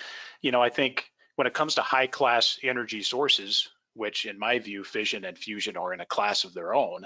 [0.41, 4.59] you know, I think when it comes to high class energy sources, which in my
[4.59, 7.05] view, fission and fusion are in a class of their own,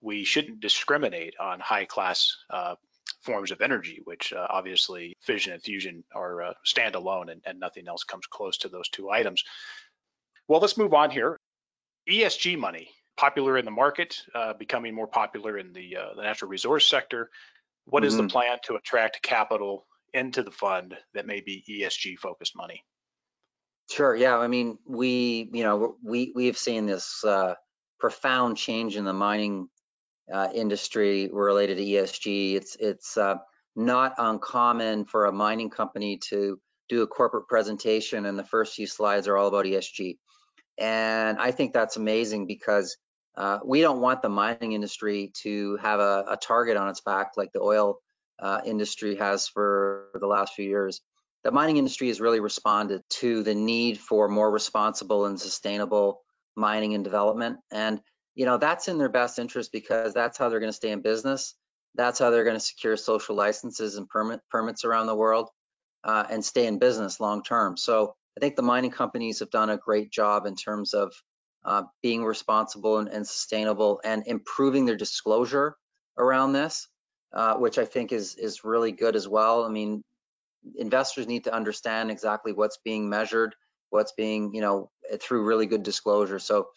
[0.00, 2.76] we shouldn't discriminate on high class uh,
[3.22, 7.88] forms of energy, which uh, obviously fission and fusion are uh, standalone and, and nothing
[7.88, 9.44] else comes close to those two items.
[10.48, 11.36] Well, let's move on here.
[12.08, 16.50] ESG money, popular in the market, uh, becoming more popular in the, uh, the natural
[16.50, 17.30] resource sector.
[17.86, 18.08] What mm-hmm.
[18.08, 18.30] is the mm-hmm.
[18.30, 22.84] plan to attract capital into the fund that may be ESG focused money?
[23.90, 24.14] Sure.
[24.14, 24.36] Yeah.
[24.38, 27.54] I mean, we, you know, we we have seen this uh,
[28.00, 29.68] profound change in the mining
[30.32, 32.54] uh, industry related to ESG.
[32.54, 33.36] It's it's uh,
[33.74, 38.86] not uncommon for a mining company to do a corporate presentation, and the first few
[38.86, 40.18] slides are all about ESG.
[40.78, 42.96] And I think that's amazing because
[43.36, 47.32] uh, we don't want the mining industry to have a, a target on its back
[47.36, 47.98] like the oil
[48.38, 51.00] uh, industry has for the last few years.
[51.44, 56.22] The mining industry has really responded to the need for more responsible and sustainable
[56.56, 57.58] mining and development.
[57.70, 58.00] And,
[58.36, 61.00] you know, that's in their best interest because that's how they're going to stay in
[61.00, 61.54] business.
[61.94, 65.48] That's how they're going to secure social licenses and permit, permits around the world
[66.04, 67.78] uh, and stay in business long term.
[67.78, 71.14] So I think the mining companies have done a great job in terms of
[71.64, 75.74] uh, being responsible and, and, sustainable and improving their disclosure
[76.18, 76.86] around this,
[77.32, 79.64] uh, which I think is is really good as well.
[79.64, 80.04] I mean,
[80.76, 83.56] investors need to understand exactly what's being measured,
[83.90, 86.38] what's being, you know, through really good disclosure.
[86.38, 86.68] So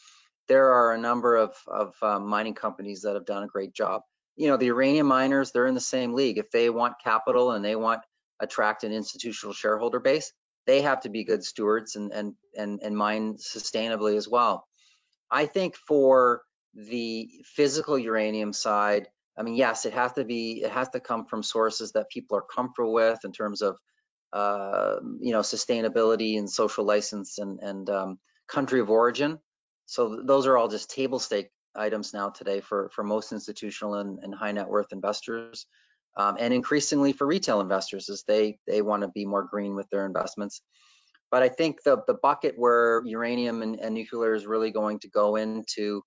[0.49, 4.01] there are a number of, of uh, mining companies that have done a great job.
[4.35, 6.37] You know, the uranium miners, they're in the same league.
[6.37, 8.01] If they want capital and they want
[8.41, 10.33] attract an institutional shareholder base,
[10.65, 14.67] they have to be good stewards and and and, and mine sustainably as well.
[15.31, 16.41] I think for
[16.73, 21.25] the physical uranium side, I mean, yes, it has to be, it has to come
[21.25, 23.77] from sources that people are comfortable with in terms of,
[24.33, 29.39] uh, you know, sustainability and social license and and um, country of origin.
[29.89, 34.19] So those are all just table stake items now today for for most institutional and,
[34.23, 35.65] and high net worth investors
[36.15, 39.89] um, and increasingly for retail investors as they they want to be more green with
[39.89, 40.61] their investments.
[41.31, 45.09] But I think the the bucket where uranium and, and nuclear is really going to
[45.09, 46.03] go into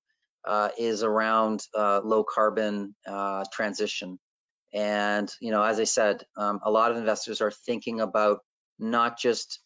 [0.46, 4.20] uh, is around uh, low carbon uh, transition.
[4.72, 8.38] And you know, as I said, um, a lot of investors are thinking about
[8.78, 9.58] not just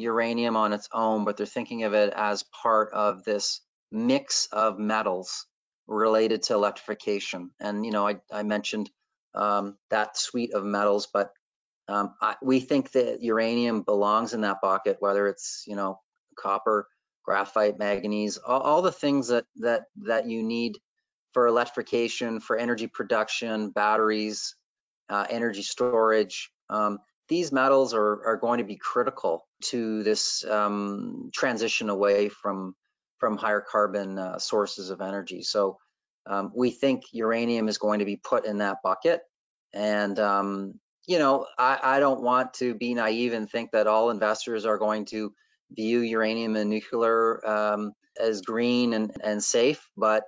[0.00, 4.78] uranium on its own, but they're thinking of it as part of this mix of
[4.78, 5.46] metals
[5.86, 7.50] related to electrification.
[7.60, 8.90] And you know, I, I mentioned
[9.34, 11.08] um, that suite of metals.
[11.12, 11.30] But
[11.88, 16.00] um, I, we think that uranium belongs in that bucket, whether it's you know
[16.38, 16.88] copper,
[17.24, 20.78] graphite, manganese, all, all the things that that that you need
[21.32, 24.54] for electrification, for energy production, batteries,
[25.08, 26.50] uh, energy storage.
[26.70, 26.98] Um,
[27.28, 32.74] these metals are, are going to be critical to this um, transition away from
[33.18, 35.42] from higher carbon uh, sources of energy.
[35.42, 35.78] So
[36.26, 39.22] um, we think uranium is going to be put in that bucket.
[39.72, 40.74] And um,
[41.06, 44.78] you know, I, I don't want to be naive and think that all investors are
[44.78, 45.32] going to
[45.70, 50.24] view uranium and nuclear um, as green and, and safe, but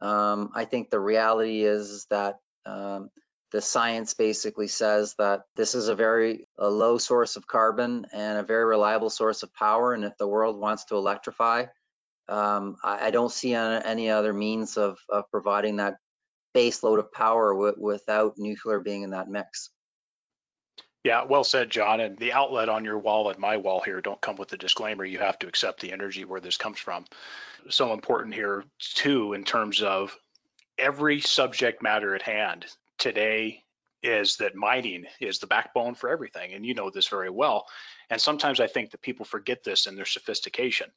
[0.00, 3.10] um, I think the reality is that um,
[3.52, 8.38] the science basically says that this is a very a low source of carbon and
[8.38, 9.92] a very reliable source of power.
[9.92, 11.66] And if the world wants to electrify,
[12.28, 15.96] um, I, I, don't see any other means of, of providing that
[16.54, 19.70] base load of power without nuclear being in that mix.
[21.04, 22.00] Yeah, well said, John.
[22.00, 25.04] And the outlet on your wall and my wall here don't come with the disclaimer.
[25.04, 27.04] You have to accept the energy where this comes from.
[27.68, 30.16] So important here, too, in terms of
[30.78, 32.66] every subject matter at hand
[33.02, 33.64] today
[34.04, 36.54] is that mining is the backbone for everything.
[36.54, 37.66] And you know this very well.
[38.10, 40.88] And sometimes I think that people forget this in their sophistication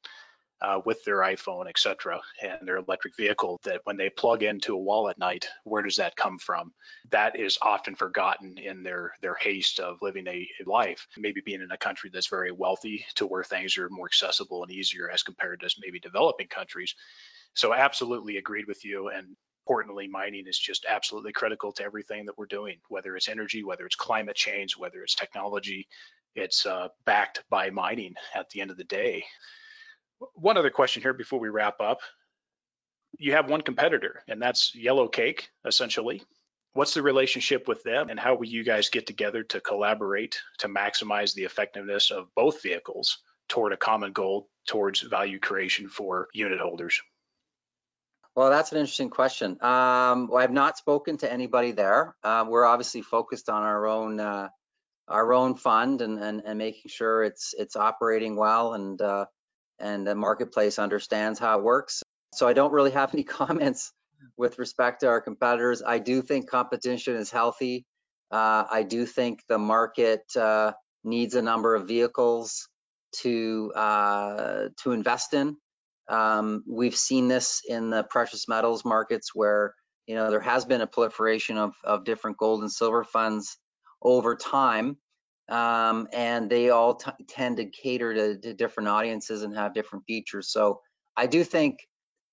[0.62, 4.76] uh, with their iPhone, et cetera, and their electric vehicle, that when they plug into
[4.76, 6.72] a wall at night, where does that come from?
[7.10, 11.72] That is often forgotten in their their haste of living a, life, maybe being in
[11.72, 15.60] a country that's very wealthy to where things are more accessible and easier as compared
[15.62, 16.95] to maybe developing countries.
[17.56, 19.10] So absolutely agreed with you.
[19.10, 19.36] And
[19.66, 23.84] importantly, mining is just absolutely critical to everything that we're doing, whether it's energy, whether
[23.88, 25.88] it's climate change, whether it's technology.
[26.36, 29.26] It's uh, backed by mining at the end of the day.
[30.36, 32.01] One other question here before we wrap up.
[33.18, 36.22] You have one competitor, and that's Yellow Cake, essentially.
[36.74, 40.68] What's the relationship with them, and how will you guys get together to collaborate to
[40.68, 43.18] maximize the effectiveness of both vehicles
[43.49, 47.01] toward a common goal towards value creation for unit holders?
[48.36, 49.51] Well, that's an interesting question.
[49.61, 52.15] Um, well, I've not spoken to anybody there.
[52.21, 54.49] Uh, we're obviously focused on our own uh,
[55.07, 59.25] our own fund and, and and making sure it's it's operating well and uh,
[59.79, 62.03] and the marketplace understands how it works.
[62.33, 63.93] So I don't really have any comments
[64.36, 65.81] with respect to our competitors.
[65.86, 67.86] I do think competition is healthy.
[68.31, 70.73] Uh, I do think the market uh,
[71.05, 72.67] needs a number of vehicles
[73.21, 75.55] to uh, to invest in.
[76.08, 79.74] Um, we've seen this in the precious metals markets where
[80.08, 83.58] you know there has been a proliferation of, of different gold and silver funds
[84.01, 84.97] over time
[85.49, 90.51] um, and they all tend to cater to, to, different audiences and have different features.
[90.51, 90.82] So
[91.16, 91.80] I do think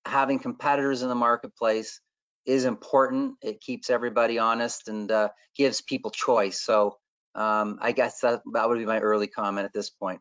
[0.06, 2.00] having competitors in the marketplace
[2.46, 3.34] is important.
[3.42, 6.62] It keeps everybody honest and uh, gives people choice.
[6.62, 6.96] So
[7.34, 10.20] um, I guess that, that would be my early comment at this point.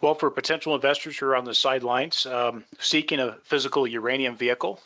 [0.00, 4.80] Well, for potential investors who are on the sidelines um, seeking a physical uranium vehicle,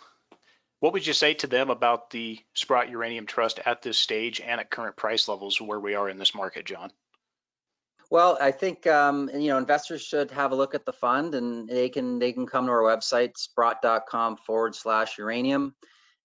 [0.80, 4.60] what would you say to them about the Sprott Uranium Trust at this stage and
[4.60, 6.90] at current price levels where we are in this market, John?
[8.10, 11.68] Well, I think um, you know investors should have a look at the fund, and
[11.68, 15.74] they can they can come to our website sprott.com forward slash uranium.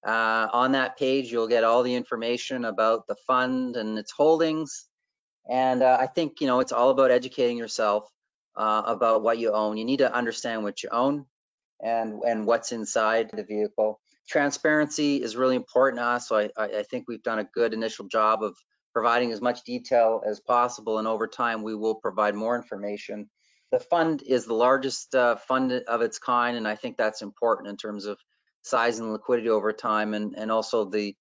[0.05, 4.87] Uh, on that page, you'll get all the information about the fund and its holdings.
[5.49, 8.09] And uh, I think you know it's all about educating yourself
[8.59, 9.77] uh, about what you own.
[9.77, 11.25] You need to understand what you own
[11.81, 13.99] and and what's inside the vehicle
[14.29, 16.27] transparency is really important to us.
[16.29, 18.55] So I, I, think we've done a good initial job of
[18.93, 20.99] providing as much detail as possible.
[20.99, 23.29] And over time, we will provide more information.
[23.71, 27.69] The fund is the largest uh, fund of its kind, and I think that's important
[27.69, 28.19] in terms of
[28.61, 31.15] size and liquidity over time, and, and also the,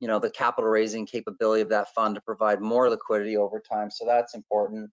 [0.00, 3.90] you know, the capital raising capability of that fund to provide more liquidity over time.
[3.90, 4.90] So that's important.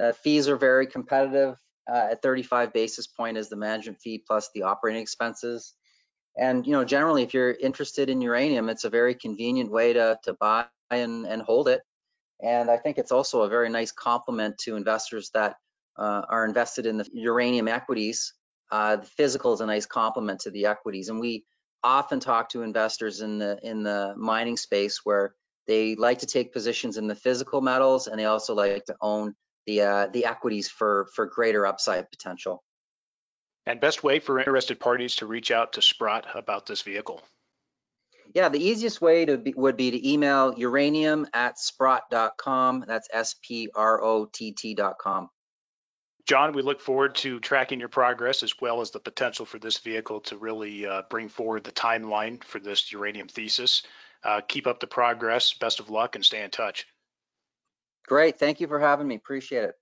[0.00, 1.56] Uh, fees are very competitive
[1.90, 5.74] uh, at 35 basis point is the management fee plus the operating expenses.
[6.36, 10.18] And you know, generally, if you're interested in uranium, it's a very convenient way to
[10.24, 11.82] to buy and and hold it.
[12.42, 15.56] And I think it's also a very nice complement to investors that
[15.96, 18.34] uh, are invested in the uranium equities.
[18.72, 21.44] Uh, the physical is a nice complement to the equities, and we
[21.84, 25.34] often talk to investors in the in the mining space where
[25.66, 29.36] they like to take positions in the physical metals, and they also like to own
[29.66, 32.62] the uh, the equities for for greater upside potential.
[33.66, 37.22] And best way for interested parties to reach out to Sprott about this vehicle?
[38.34, 42.84] Yeah, the easiest way to be, would be to email uranium at sprott.com.
[42.86, 43.60] That's S-P-R-O-T-T.com.
[46.26, 49.78] John, we look forward to tracking your progress as well as the potential for this
[49.78, 53.82] vehicle to really uh, bring forward the timeline for this uranium thesis.
[54.22, 55.52] Uh, keep up the progress.
[55.52, 56.86] Best of luck and stay in touch.
[58.06, 58.38] Great.
[58.38, 59.16] Thank you for having me.
[59.16, 59.78] Appreciate it.